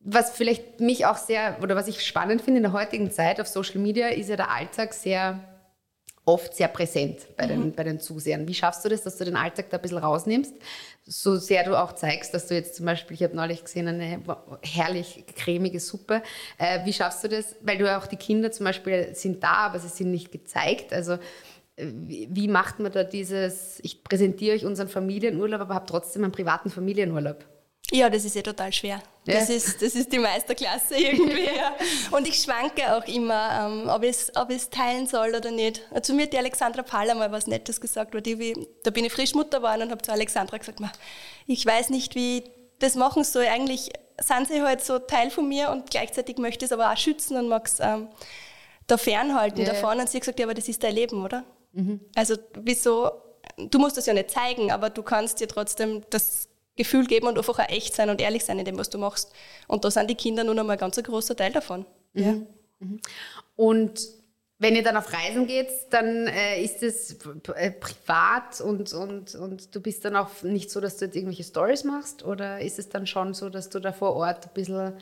was 0.00 0.30
vielleicht 0.30 0.80
mich 0.80 1.06
auch 1.06 1.16
sehr, 1.16 1.58
oder 1.62 1.76
was 1.76 1.88
ich 1.88 2.04
spannend 2.04 2.42
finde 2.42 2.58
in 2.58 2.64
der 2.64 2.72
heutigen 2.72 3.10
Zeit 3.10 3.40
auf 3.40 3.46
Social 3.46 3.80
Media, 3.80 4.08
ist 4.08 4.28
ja 4.28 4.36
der 4.36 4.50
Alltag 4.50 4.94
sehr 4.94 5.51
oft 6.24 6.54
sehr 6.54 6.68
präsent 6.68 7.26
bei 7.36 7.46
den, 7.46 7.72
bei 7.72 7.82
den 7.82 7.98
Zusehern. 7.98 8.46
Wie 8.46 8.54
schaffst 8.54 8.84
du 8.84 8.88
das, 8.88 9.02
dass 9.02 9.18
du 9.18 9.24
den 9.24 9.34
Alltag 9.34 9.70
da 9.70 9.78
ein 9.78 9.82
bisschen 9.82 9.98
rausnimmst, 9.98 10.54
so 11.04 11.36
sehr 11.36 11.64
du 11.64 11.76
auch 11.76 11.92
zeigst, 11.94 12.32
dass 12.32 12.46
du 12.46 12.54
jetzt 12.54 12.76
zum 12.76 12.86
Beispiel, 12.86 13.16
ich 13.16 13.24
habe 13.24 13.34
neulich 13.34 13.64
gesehen, 13.64 13.88
eine 13.88 14.20
herrlich 14.62 15.24
cremige 15.34 15.80
Suppe. 15.80 16.22
Äh, 16.58 16.84
wie 16.84 16.92
schaffst 16.92 17.24
du 17.24 17.28
das? 17.28 17.56
Weil 17.62 17.78
du 17.78 17.86
ja 17.86 17.98
auch 17.98 18.06
die 18.06 18.16
Kinder 18.16 18.52
zum 18.52 18.64
Beispiel 18.64 19.14
sind 19.14 19.42
da, 19.42 19.54
aber 19.54 19.80
sie 19.80 19.88
sind 19.88 20.12
nicht 20.12 20.30
gezeigt. 20.30 20.92
Also 20.92 21.14
äh, 21.74 21.86
wie, 21.86 22.28
wie 22.30 22.46
macht 22.46 22.78
man 22.78 22.92
da 22.92 23.02
dieses, 23.02 23.80
ich 23.82 24.04
präsentiere 24.04 24.54
euch 24.54 24.64
unseren 24.64 24.88
Familienurlaub, 24.88 25.60
aber 25.60 25.74
habe 25.74 25.86
trotzdem 25.86 26.22
einen 26.22 26.32
privaten 26.32 26.70
Familienurlaub? 26.70 27.44
Ja, 27.90 28.08
das 28.08 28.24
ist 28.24 28.34
ja 28.36 28.42
total 28.42 28.72
schwer. 28.72 29.02
Ja. 29.26 29.34
Das, 29.34 29.50
ist, 29.50 29.82
das 29.82 29.94
ist 29.94 30.10
die 30.12 30.18
Meisterklasse 30.18 30.96
irgendwie. 30.96 31.44
ja. 31.44 31.74
Und 32.16 32.26
ich 32.26 32.36
schwanke 32.42 32.96
auch 32.96 33.04
immer, 33.06 33.66
ähm, 33.66 33.88
ob 33.88 34.02
ich 34.02 34.10
es 34.10 34.32
ob 34.34 34.50
ich's 34.50 34.70
teilen 34.70 35.06
soll 35.06 35.34
oder 35.34 35.50
nicht. 35.50 35.82
Zu 36.02 36.14
mir 36.14 36.22
hat 36.22 36.32
die 36.32 36.38
Alexandra 36.38 36.82
Paller 36.82 37.14
mal 37.14 37.30
was 37.32 37.46
Nettes 37.46 37.80
gesagt, 37.80 38.14
weil 38.14 38.22
die, 38.22 38.66
da 38.82 38.90
bin 38.90 39.04
ich 39.04 39.12
frisch 39.12 39.34
Mutter 39.34 39.58
geworden 39.58 39.82
und 39.82 39.90
habe 39.90 40.02
zu 40.02 40.10
Alexandra 40.10 40.56
gesagt, 40.56 40.80
"Ma, 40.80 40.90
ich 41.46 41.64
weiß 41.64 41.90
nicht, 41.90 42.14
wie 42.14 42.38
ich 42.38 42.50
das 42.78 42.94
machen 42.94 43.24
soll. 43.24 43.44
Eigentlich 43.46 43.90
sind 44.20 44.48
sie 44.48 44.62
halt 44.62 44.82
so 44.82 44.98
Teil 44.98 45.30
von 45.30 45.46
mir 45.48 45.70
und 45.70 45.90
gleichzeitig 45.90 46.38
möchte 46.38 46.64
ich 46.64 46.70
es 46.70 46.72
aber 46.72 46.92
auch 46.92 46.96
schützen 46.96 47.36
und 47.36 47.48
mag 47.48 47.66
es 47.66 47.78
ähm, 47.78 48.08
da 48.86 48.96
fernhalten 48.96 49.60
Ja, 49.60 49.72
davon. 49.72 50.00
Und 50.00 50.08
sie 50.08 50.16
hat 50.16 50.22
gesagt, 50.22 50.38
ja, 50.40 50.46
aber 50.46 50.54
das 50.54 50.68
ist 50.68 50.82
dein 50.82 50.94
Leben, 50.94 51.22
oder? 51.24 51.44
Also 52.16 52.36
wieso, 52.54 53.10
du 53.56 53.78
musst 53.78 53.96
das 53.96 54.06
ja 54.06 54.12
nicht 54.14 54.30
zeigen, 54.30 54.70
aber 54.72 54.90
du 54.90 55.02
kannst 55.02 55.40
dir 55.40 55.48
trotzdem 55.48 56.02
das 56.10 56.48
Gefühl 56.76 57.06
geben 57.06 57.26
und 57.26 57.36
einfach 57.38 57.58
auch 57.58 57.68
echt 57.68 57.94
sein 57.94 58.08
und 58.10 58.20
ehrlich 58.20 58.44
sein 58.44 58.58
in 58.58 58.64
dem, 58.64 58.78
was 58.78 58.90
du 58.90 58.98
machst. 58.98 59.32
Und 59.68 59.84
da 59.84 59.90
sind 59.90 60.08
die 60.08 60.14
Kinder 60.14 60.44
nun 60.44 60.58
einmal 60.58 60.76
ein 60.76 60.80
ganz 60.80 60.96
ein 60.98 61.04
großer 61.04 61.36
Teil 61.36 61.52
davon. 61.52 61.84
Ja. 62.14 62.34
Und 63.56 64.00
Wenn 64.62 64.76
ihr 64.76 64.84
dann 64.84 64.96
auf 64.96 65.12
Reisen 65.12 65.48
geht, 65.48 65.70
dann 65.90 66.28
äh, 66.28 66.62
ist 66.62 66.84
es 66.84 67.16
äh, 67.56 67.72
privat 67.72 68.60
und, 68.60 68.92
und, 68.92 69.34
und 69.34 69.74
du 69.74 69.80
bist 69.80 70.04
dann 70.04 70.14
auch 70.14 70.30
nicht 70.44 70.70
so, 70.70 70.80
dass 70.80 70.98
du 70.98 71.06
jetzt 71.06 71.16
irgendwelche 71.16 71.42
Stories 71.42 71.82
machst? 71.82 72.24
Oder 72.24 72.60
ist 72.60 72.78
es 72.78 72.88
dann 72.88 73.08
schon 73.08 73.34
so, 73.34 73.48
dass 73.48 73.70
du 73.70 73.80
da 73.80 73.90
vor 73.92 74.14
Ort 74.14 74.46
ein 74.46 74.54
bisschen 74.54 74.92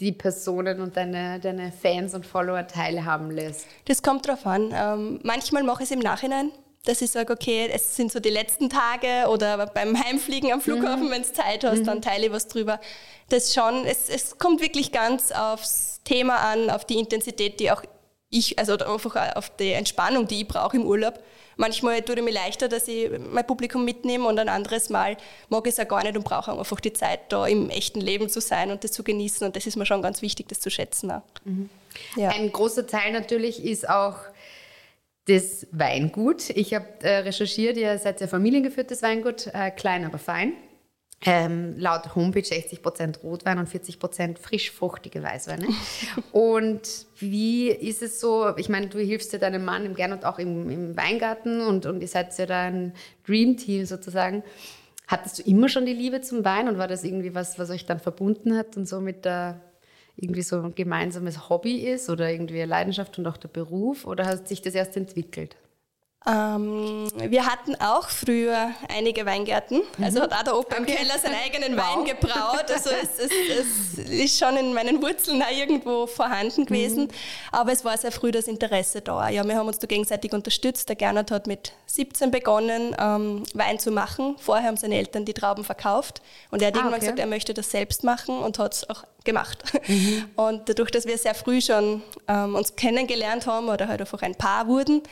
die 0.00 0.10
Personen 0.10 0.80
und 0.80 0.96
deine, 0.96 1.38
deine 1.38 1.70
Fans 1.70 2.14
und 2.14 2.26
Follower 2.26 2.66
teilhaben 2.66 3.30
lässt? 3.30 3.64
Das 3.84 4.02
kommt 4.02 4.26
drauf 4.26 4.44
an. 4.44 4.72
Ähm, 4.74 5.20
manchmal 5.22 5.62
mache 5.62 5.84
ich 5.84 5.90
es 5.90 5.94
im 5.94 6.00
Nachhinein, 6.00 6.50
dass 6.84 7.02
ich 7.02 7.10
sage, 7.10 7.32
okay, 7.32 7.68
es 7.72 7.96
sind 7.96 8.10
so 8.10 8.20
die 8.20 8.30
letzten 8.30 8.70
Tage 8.70 9.28
oder 9.28 9.66
beim 9.66 10.02
Heimfliegen 10.02 10.52
am 10.52 10.60
Flughafen, 10.60 11.06
mhm. 11.06 11.10
wenn 11.10 11.22
du 11.22 11.32
Zeit 11.32 11.64
hast, 11.64 11.80
mhm. 11.80 11.84
dann 11.84 12.02
teile 12.02 12.26
ich 12.26 12.32
was 12.32 12.48
drüber. 12.48 12.80
Das 13.28 13.54
schon, 13.54 13.84
es, 13.84 14.08
es 14.08 14.38
kommt 14.38 14.60
wirklich 14.62 14.90
ganz 14.90 15.30
aufs 15.30 16.00
Thema 16.04 16.36
an, 16.36 16.70
auf 16.70 16.84
die 16.84 16.98
Intensität, 16.98 17.60
die 17.60 17.70
auch 17.70 17.82
ich, 18.30 18.58
also 18.58 18.74
einfach 18.74 19.36
auf 19.36 19.50
die 19.56 19.72
Entspannung, 19.72 20.26
die 20.26 20.42
ich 20.42 20.48
brauche 20.48 20.76
im 20.76 20.86
Urlaub. 20.86 21.20
Manchmal 21.56 22.00
tut 22.00 22.16
es 22.16 22.24
mir 22.24 22.30
leichter, 22.30 22.68
dass 22.68 22.88
ich 22.88 23.10
mein 23.18 23.46
Publikum 23.46 23.84
mitnehme 23.84 24.26
und 24.26 24.38
ein 24.38 24.48
anderes 24.48 24.88
Mal 24.88 25.18
mag 25.50 25.66
ich 25.66 25.74
es 25.74 25.80
auch 25.80 25.88
gar 25.88 26.02
nicht 26.02 26.16
und 26.16 26.24
brauche 26.24 26.52
einfach 26.56 26.80
die 26.80 26.92
Zeit, 26.92 27.30
da 27.30 27.46
im 27.46 27.68
echten 27.68 28.00
Leben 28.00 28.30
zu 28.30 28.40
sein 28.40 28.70
und 28.70 28.82
das 28.82 28.92
zu 28.92 29.02
genießen. 29.02 29.46
Und 29.46 29.56
das 29.56 29.66
ist 29.66 29.76
mir 29.76 29.84
schon 29.84 30.00
ganz 30.00 30.22
wichtig, 30.22 30.48
das 30.48 30.60
zu 30.60 30.70
schätzen. 30.70 31.12
Mhm. 31.44 31.68
Ja. 32.16 32.30
Ein 32.30 32.50
großer 32.50 32.86
Teil 32.86 33.12
natürlich 33.12 33.62
ist 33.62 33.86
auch 33.86 34.14
das 35.30 35.66
Weingut. 35.70 36.50
Ich 36.50 36.74
habe 36.74 36.86
äh, 37.02 37.18
recherchiert, 37.18 37.76
ihr 37.76 37.96
seid 37.98 38.20
ja 38.20 38.26
familiengeführtes 38.26 39.02
Weingut, 39.02 39.46
äh, 39.52 39.70
klein, 39.70 40.04
aber 40.04 40.18
fein. 40.18 40.54
Ähm, 41.22 41.74
laut 41.76 42.14
Homepage 42.16 42.40
60% 42.40 43.20
Rotwein 43.20 43.58
und 43.58 43.68
40% 43.68 44.38
frisch 44.38 44.70
fruchtige 44.70 45.22
Weißweine. 45.22 45.68
und 46.32 47.06
wie 47.18 47.68
ist 47.68 48.02
es 48.02 48.20
so, 48.20 48.56
ich 48.56 48.70
meine, 48.70 48.88
du 48.88 48.98
hilfst 48.98 49.32
ja 49.32 49.38
deinem 49.38 49.64
Mann 49.64 49.84
im 49.84 49.94
Gern 49.94 50.12
und 50.12 50.24
auch 50.24 50.38
im, 50.38 50.70
im 50.70 50.96
Weingarten 50.96 51.60
und, 51.60 51.86
und 51.86 52.00
ihr 52.00 52.08
seid 52.08 52.36
ja 52.38 52.46
da 52.46 52.62
ein 52.62 52.94
Dream-Team 53.26 53.84
sozusagen. 53.84 54.42
Hattest 55.06 55.38
du 55.38 55.42
immer 55.42 55.68
schon 55.68 55.84
die 55.84 55.92
Liebe 55.92 56.22
zum 56.22 56.44
Wein 56.44 56.68
und 56.68 56.78
war 56.78 56.88
das 56.88 57.04
irgendwie 57.04 57.34
was, 57.34 57.58
was 57.58 57.70
euch 57.70 57.84
dann 57.84 58.00
verbunden 58.00 58.56
hat 58.56 58.76
und 58.76 58.88
so 58.88 59.00
mit 59.00 59.24
der 59.26 59.60
irgendwie 60.20 60.42
so 60.42 60.60
ein 60.60 60.74
gemeinsames 60.74 61.48
Hobby 61.48 61.76
ist 61.78 62.10
oder 62.10 62.30
irgendwie 62.30 62.60
eine 62.62 62.66
Leidenschaft 62.66 63.18
und 63.18 63.26
auch 63.26 63.36
der 63.36 63.48
Beruf 63.48 64.06
oder 64.06 64.26
hat 64.26 64.46
sich 64.48 64.62
das 64.62 64.74
erst 64.74 64.96
entwickelt? 64.96 65.56
Ähm, 66.26 67.08
wir 67.16 67.46
hatten 67.46 67.76
auch 67.76 68.10
früher 68.10 68.72
einige 68.94 69.24
Weingärten. 69.24 69.80
Also 70.02 70.18
mhm. 70.18 70.24
hat 70.24 70.34
auch 70.34 70.42
der 70.42 70.58
Opa 70.58 70.76
im 70.76 70.84
Keller 70.84 71.18
seinen 71.18 71.36
eigenen 71.36 71.78
wow. 71.78 71.96
Wein 71.96 72.04
gebraut. 72.04 72.70
Also 72.70 72.90
es, 72.90 73.24
es, 73.24 73.98
es, 73.98 74.10
ist 74.10 74.38
schon 74.38 74.54
in 74.58 74.74
meinen 74.74 75.00
Wurzeln 75.00 75.42
auch 75.42 75.50
irgendwo 75.50 76.06
vorhanden 76.06 76.66
gewesen. 76.66 77.04
Mhm. 77.04 77.10
Aber 77.52 77.72
es 77.72 77.86
war 77.86 77.96
sehr 77.96 78.12
früh 78.12 78.32
das 78.32 78.48
Interesse 78.48 79.00
da. 79.00 79.30
Ja, 79.30 79.44
wir 79.44 79.56
haben 79.56 79.66
uns 79.66 79.78
da 79.78 79.86
gegenseitig 79.86 80.34
unterstützt. 80.34 80.90
Der 80.90 80.96
Gernot 80.96 81.30
hat 81.30 81.46
mit 81.46 81.72
17 81.86 82.30
begonnen, 82.30 82.94
ähm, 82.98 83.44
Wein 83.54 83.78
zu 83.78 83.90
machen. 83.90 84.36
Vorher 84.38 84.68
haben 84.68 84.76
seine 84.76 84.96
Eltern 84.96 85.24
die 85.24 85.32
Trauben 85.32 85.64
verkauft. 85.64 86.20
Und 86.50 86.60
er 86.60 86.68
hat 86.68 86.74
ah, 86.74 86.80
irgendwann 86.80 86.98
okay. 86.98 87.06
gesagt, 87.06 87.18
er 87.18 87.26
möchte 87.26 87.54
das 87.54 87.70
selbst 87.70 88.04
machen 88.04 88.40
und 88.40 88.58
hat 88.58 88.74
es 88.74 88.90
auch 88.90 89.04
gemacht. 89.24 89.62
Mhm. 89.86 90.24
Und 90.36 90.68
dadurch, 90.68 90.90
dass 90.90 91.06
wir 91.06 91.18
sehr 91.18 91.34
früh 91.34 91.60
schon 91.60 92.02
ähm, 92.28 92.54
uns 92.54 92.76
kennengelernt 92.76 93.46
haben 93.46 93.68
oder 93.68 93.88
halt 93.88 94.00
einfach 94.00 94.22
ein 94.22 94.36
Paar 94.36 94.68
wurden, 94.68 95.02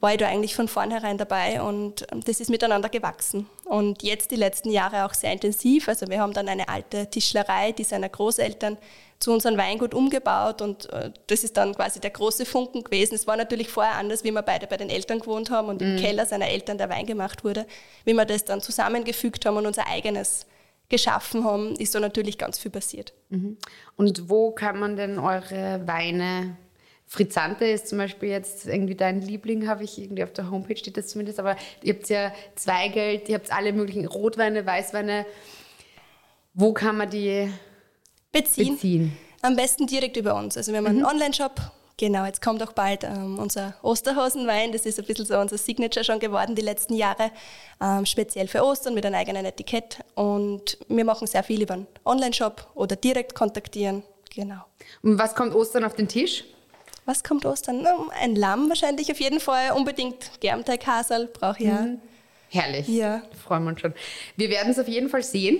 war 0.00 0.12
ich 0.12 0.18
da 0.18 0.28
eigentlich 0.28 0.54
von 0.54 0.68
vornherein 0.68 1.18
dabei 1.18 1.60
und 1.60 2.06
ähm, 2.12 2.22
das 2.24 2.40
ist 2.40 2.50
miteinander 2.50 2.88
gewachsen. 2.88 3.46
Und 3.64 4.02
jetzt 4.02 4.30
die 4.30 4.36
letzten 4.36 4.70
Jahre 4.70 5.04
auch 5.04 5.14
sehr 5.14 5.32
intensiv. 5.32 5.88
Also 5.88 6.06
wir 6.08 6.20
haben 6.20 6.34
dann 6.34 6.48
eine 6.48 6.68
alte 6.68 7.08
Tischlerei, 7.10 7.72
die 7.72 7.84
seiner 7.84 8.08
Großeltern 8.08 8.78
zu 9.18 9.32
unserem 9.32 9.56
Weingut 9.56 9.94
umgebaut 9.94 10.62
und 10.62 10.92
äh, 10.92 11.10
das 11.26 11.42
ist 11.42 11.56
dann 11.56 11.74
quasi 11.74 12.00
der 12.00 12.10
große 12.10 12.46
Funken 12.46 12.84
gewesen. 12.84 13.16
Es 13.16 13.26
war 13.26 13.36
natürlich 13.36 13.68
vorher 13.68 13.94
anders, 13.94 14.22
wie 14.22 14.30
wir 14.30 14.42
beide 14.42 14.68
bei 14.68 14.76
den 14.76 14.90
Eltern 14.90 15.18
gewohnt 15.18 15.50
haben 15.50 15.68
und 15.68 15.82
im 15.82 15.94
mhm. 15.94 15.98
Keller 15.98 16.26
seiner 16.26 16.46
Eltern 16.46 16.78
der 16.78 16.88
Wein 16.88 17.06
gemacht 17.06 17.42
wurde. 17.42 17.66
Wie 18.04 18.12
wir 18.12 18.24
das 18.24 18.44
dann 18.44 18.60
zusammengefügt 18.60 19.44
haben 19.46 19.56
und 19.56 19.66
unser 19.66 19.88
eigenes 19.88 20.46
geschaffen 20.88 21.44
haben, 21.44 21.74
ist 21.76 21.94
da 21.94 22.00
natürlich 22.00 22.38
ganz 22.38 22.58
viel 22.58 22.70
passiert. 22.70 23.12
Mhm. 23.28 23.58
Und 23.96 24.28
wo 24.28 24.52
kann 24.52 24.78
man 24.78 24.96
denn 24.96 25.18
eure 25.18 25.86
Weine 25.86 26.56
Frizzante 27.08 27.64
ist 27.64 27.88
zum 27.88 27.96
Beispiel 27.96 28.28
jetzt 28.28 28.66
irgendwie 28.66 28.94
dein 28.94 29.22
Liebling, 29.22 29.66
habe 29.66 29.82
ich 29.82 29.98
irgendwie 29.98 30.22
auf 30.24 30.32
der 30.34 30.50
Homepage 30.50 30.76
steht 30.76 30.98
das 30.98 31.08
zumindest, 31.08 31.40
aber 31.40 31.56
ihr 31.82 31.94
habt 31.94 32.08
ja 32.10 32.32
Zweigeld, 32.54 33.30
ihr 33.30 33.36
habt 33.36 33.50
alle 33.50 33.72
möglichen 33.72 34.06
Rotweine, 34.06 34.66
Weißweine. 34.66 35.24
Wo 36.52 36.74
kann 36.74 36.98
man 36.98 37.08
die 37.08 37.50
beziehen? 38.30 38.74
beziehen? 38.74 39.16
Am 39.40 39.56
besten 39.56 39.86
direkt 39.86 40.18
über 40.18 40.34
uns. 40.34 40.58
Also 40.58 40.72
wir 40.72 40.78
haben 40.78 40.86
einen 40.86 40.98
mhm. 40.98 41.06
Online-Shop. 41.06 41.72
Genau, 41.98 42.24
jetzt 42.24 42.40
kommt 42.40 42.62
auch 42.62 42.72
bald 42.72 43.02
ähm, 43.02 43.40
unser 43.40 43.74
Osterhasenwein. 43.82 44.70
Das 44.70 44.86
ist 44.86 45.00
ein 45.00 45.04
bisschen 45.04 45.26
so 45.26 45.36
unser 45.36 45.58
Signature 45.58 46.04
schon 46.04 46.20
geworden 46.20 46.54
die 46.54 46.62
letzten 46.62 46.94
Jahre. 46.94 47.32
Ähm, 47.82 48.06
speziell 48.06 48.46
für 48.46 48.64
Ostern 48.64 48.94
mit 48.94 49.04
einem 49.04 49.16
eigenen 49.16 49.44
Etikett. 49.44 49.98
Und 50.14 50.78
wir 50.88 51.04
machen 51.04 51.26
sehr 51.26 51.42
viel 51.42 51.60
über 51.60 51.74
einen 51.74 51.88
Online-Shop 52.04 52.68
oder 52.76 52.94
direkt 52.94 53.34
kontaktieren. 53.34 54.04
Genau. 54.32 54.64
Und 55.02 55.18
was 55.18 55.34
kommt 55.34 55.54
Ostern 55.56 55.82
auf 55.82 55.94
den 55.94 56.06
Tisch? 56.06 56.44
Was 57.04 57.24
kommt 57.24 57.44
Ostern? 57.44 57.84
Ein 58.20 58.36
Lamm 58.36 58.68
wahrscheinlich 58.68 59.10
auf 59.10 59.18
jeden 59.18 59.40
Fall. 59.40 59.72
Unbedingt 59.72 60.30
Germteig-Hasel 60.40 61.26
brauche 61.32 61.58
ich 61.58 61.68
ja. 61.68 61.80
Mhm. 61.80 62.00
Herrlich. 62.50 62.86
Ja. 62.86 63.22
Freuen 63.44 63.64
wir 63.64 63.70
uns 63.70 63.80
schon. 63.80 63.92
Wir 64.36 64.50
werden 64.50 64.70
es 64.70 64.78
auf 64.78 64.88
jeden 64.88 65.08
Fall 65.08 65.24
sehen. 65.24 65.58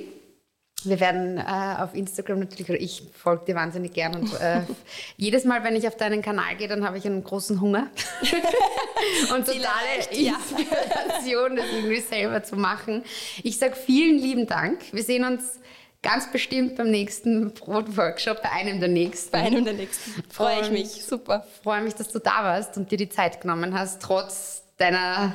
Wir 0.84 1.00
werden 1.00 1.38
äh, 1.38 1.82
auf 1.82 1.94
Instagram 1.94 2.38
natürlich, 2.38 2.68
ich 2.70 3.02
folge 3.12 3.46
dir 3.46 3.54
wahnsinnig 3.56 3.92
gern 3.92 4.14
und 4.14 4.40
äh, 4.40 4.60
jedes 5.16 5.44
Mal, 5.44 5.64
wenn 5.64 5.74
ich 5.74 5.88
auf 5.88 5.96
deinen 5.96 6.22
Kanal 6.22 6.56
gehe, 6.56 6.68
dann 6.68 6.86
habe 6.86 6.98
ich 6.98 7.06
einen 7.06 7.24
großen 7.24 7.60
Hunger 7.60 7.88
und 9.34 9.44
totale 9.44 10.06
Inspiration, 10.10 11.56
das 11.56 11.66
irgendwie 11.74 12.00
selber 12.00 12.44
zu 12.44 12.56
machen. 12.56 13.02
Ich 13.42 13.58
sage 13.58 13.74
vielen 13.74 14.18
lieben 14.18 14.46
Dank. 14.46 14.80
Wir 14.92 15.02
sehen 15.02 15.24
uns 15.24 15.58
Ganz 16.00 16.30
bestimmt 16.30 16.76
beim 16.76 16.92
nächsten 16.92 17.52
Brotworkshop, 17.54 18.40
bei 18.40 18.52
einem 18.52 18.78
der 18.78 18.88
nächsten. 18.88 19.32
Bei 19.32 19.38
einem 19.38 19.64
der 19.64 19.74
nächsten. 19.74 20.22
Freue 20.30 20.60
ich 20.60 20.70
mich. 20.70 21.04
Super. 21.04 21.44
Freue 21.64 21.82
mich, 21.82 21.94
dass 21.94 22.08
du 22.08 22.20
da 22.20 22.44
warst 22.44 22.76
und 22.76 22.92
dir 22.92 22.98
die 22.98 23.08
Zeit 23.08 23.40
genommen 23.40 23.76
hast, 23.76 24.00
trotz 24.00 24.62
deiner 24.76 25.34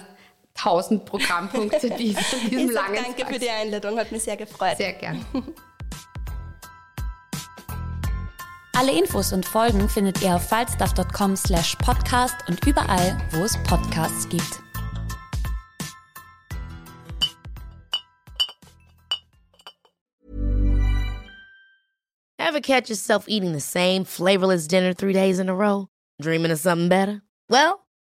tausend 0.53 1.05
Programmpunkte, 1.05 1.89
die 1.91 2.13
von 2.13 2.39
diesem 2.49 2.69
ich 2.69 2.73
langen 2.73 2.95
Danke 3.03 3.21
Tag. 3.23 3.33
für 3.33 3.39
die 3.39 3.49
Einladung, 3.49 3.97
hat 3.99 4.11
mich 4.11 4.23
sehr 4.23 4.37
gefreut. 4.37 4.77
Sehr 4.77 4.93
gern. 4.93 5.25
Alle 8.75 8.91
Infos 8.91 9.31
und 9.33 9.45
Folgen 9.45 9.87
findet 9.87 10.21
ihr 10.23 10.35
auf 10.35 10.47
falstaff.com 10.49 11.35
slash 11.35 11.75
podcast 11.75 12.35
und 12.47 12.65
überall, 12.65 13.15
wo 13.31 13.43
es 13.43 13.55
Podcasts 13.63 14.27
gibt. 14.29 14.59
Ever 22.39 22.59
catch 22.61 22.89
yourself 22.89 23.25
eating 23.27 23.53
the 23.53 23.59
same 23.59 24.05
flavorless 24.05 24.67
dinner 24.67 24.93
three 24.93 25.13
days 25.13 25.39
in 25.39 25.49
a 25.49 25.55
row? 25.55 25.87
Dreaming 26.21 26.51
of 26.51 26.59
something 26.59 26.89
better? 26.89 27.21
Well, 27.49 27.82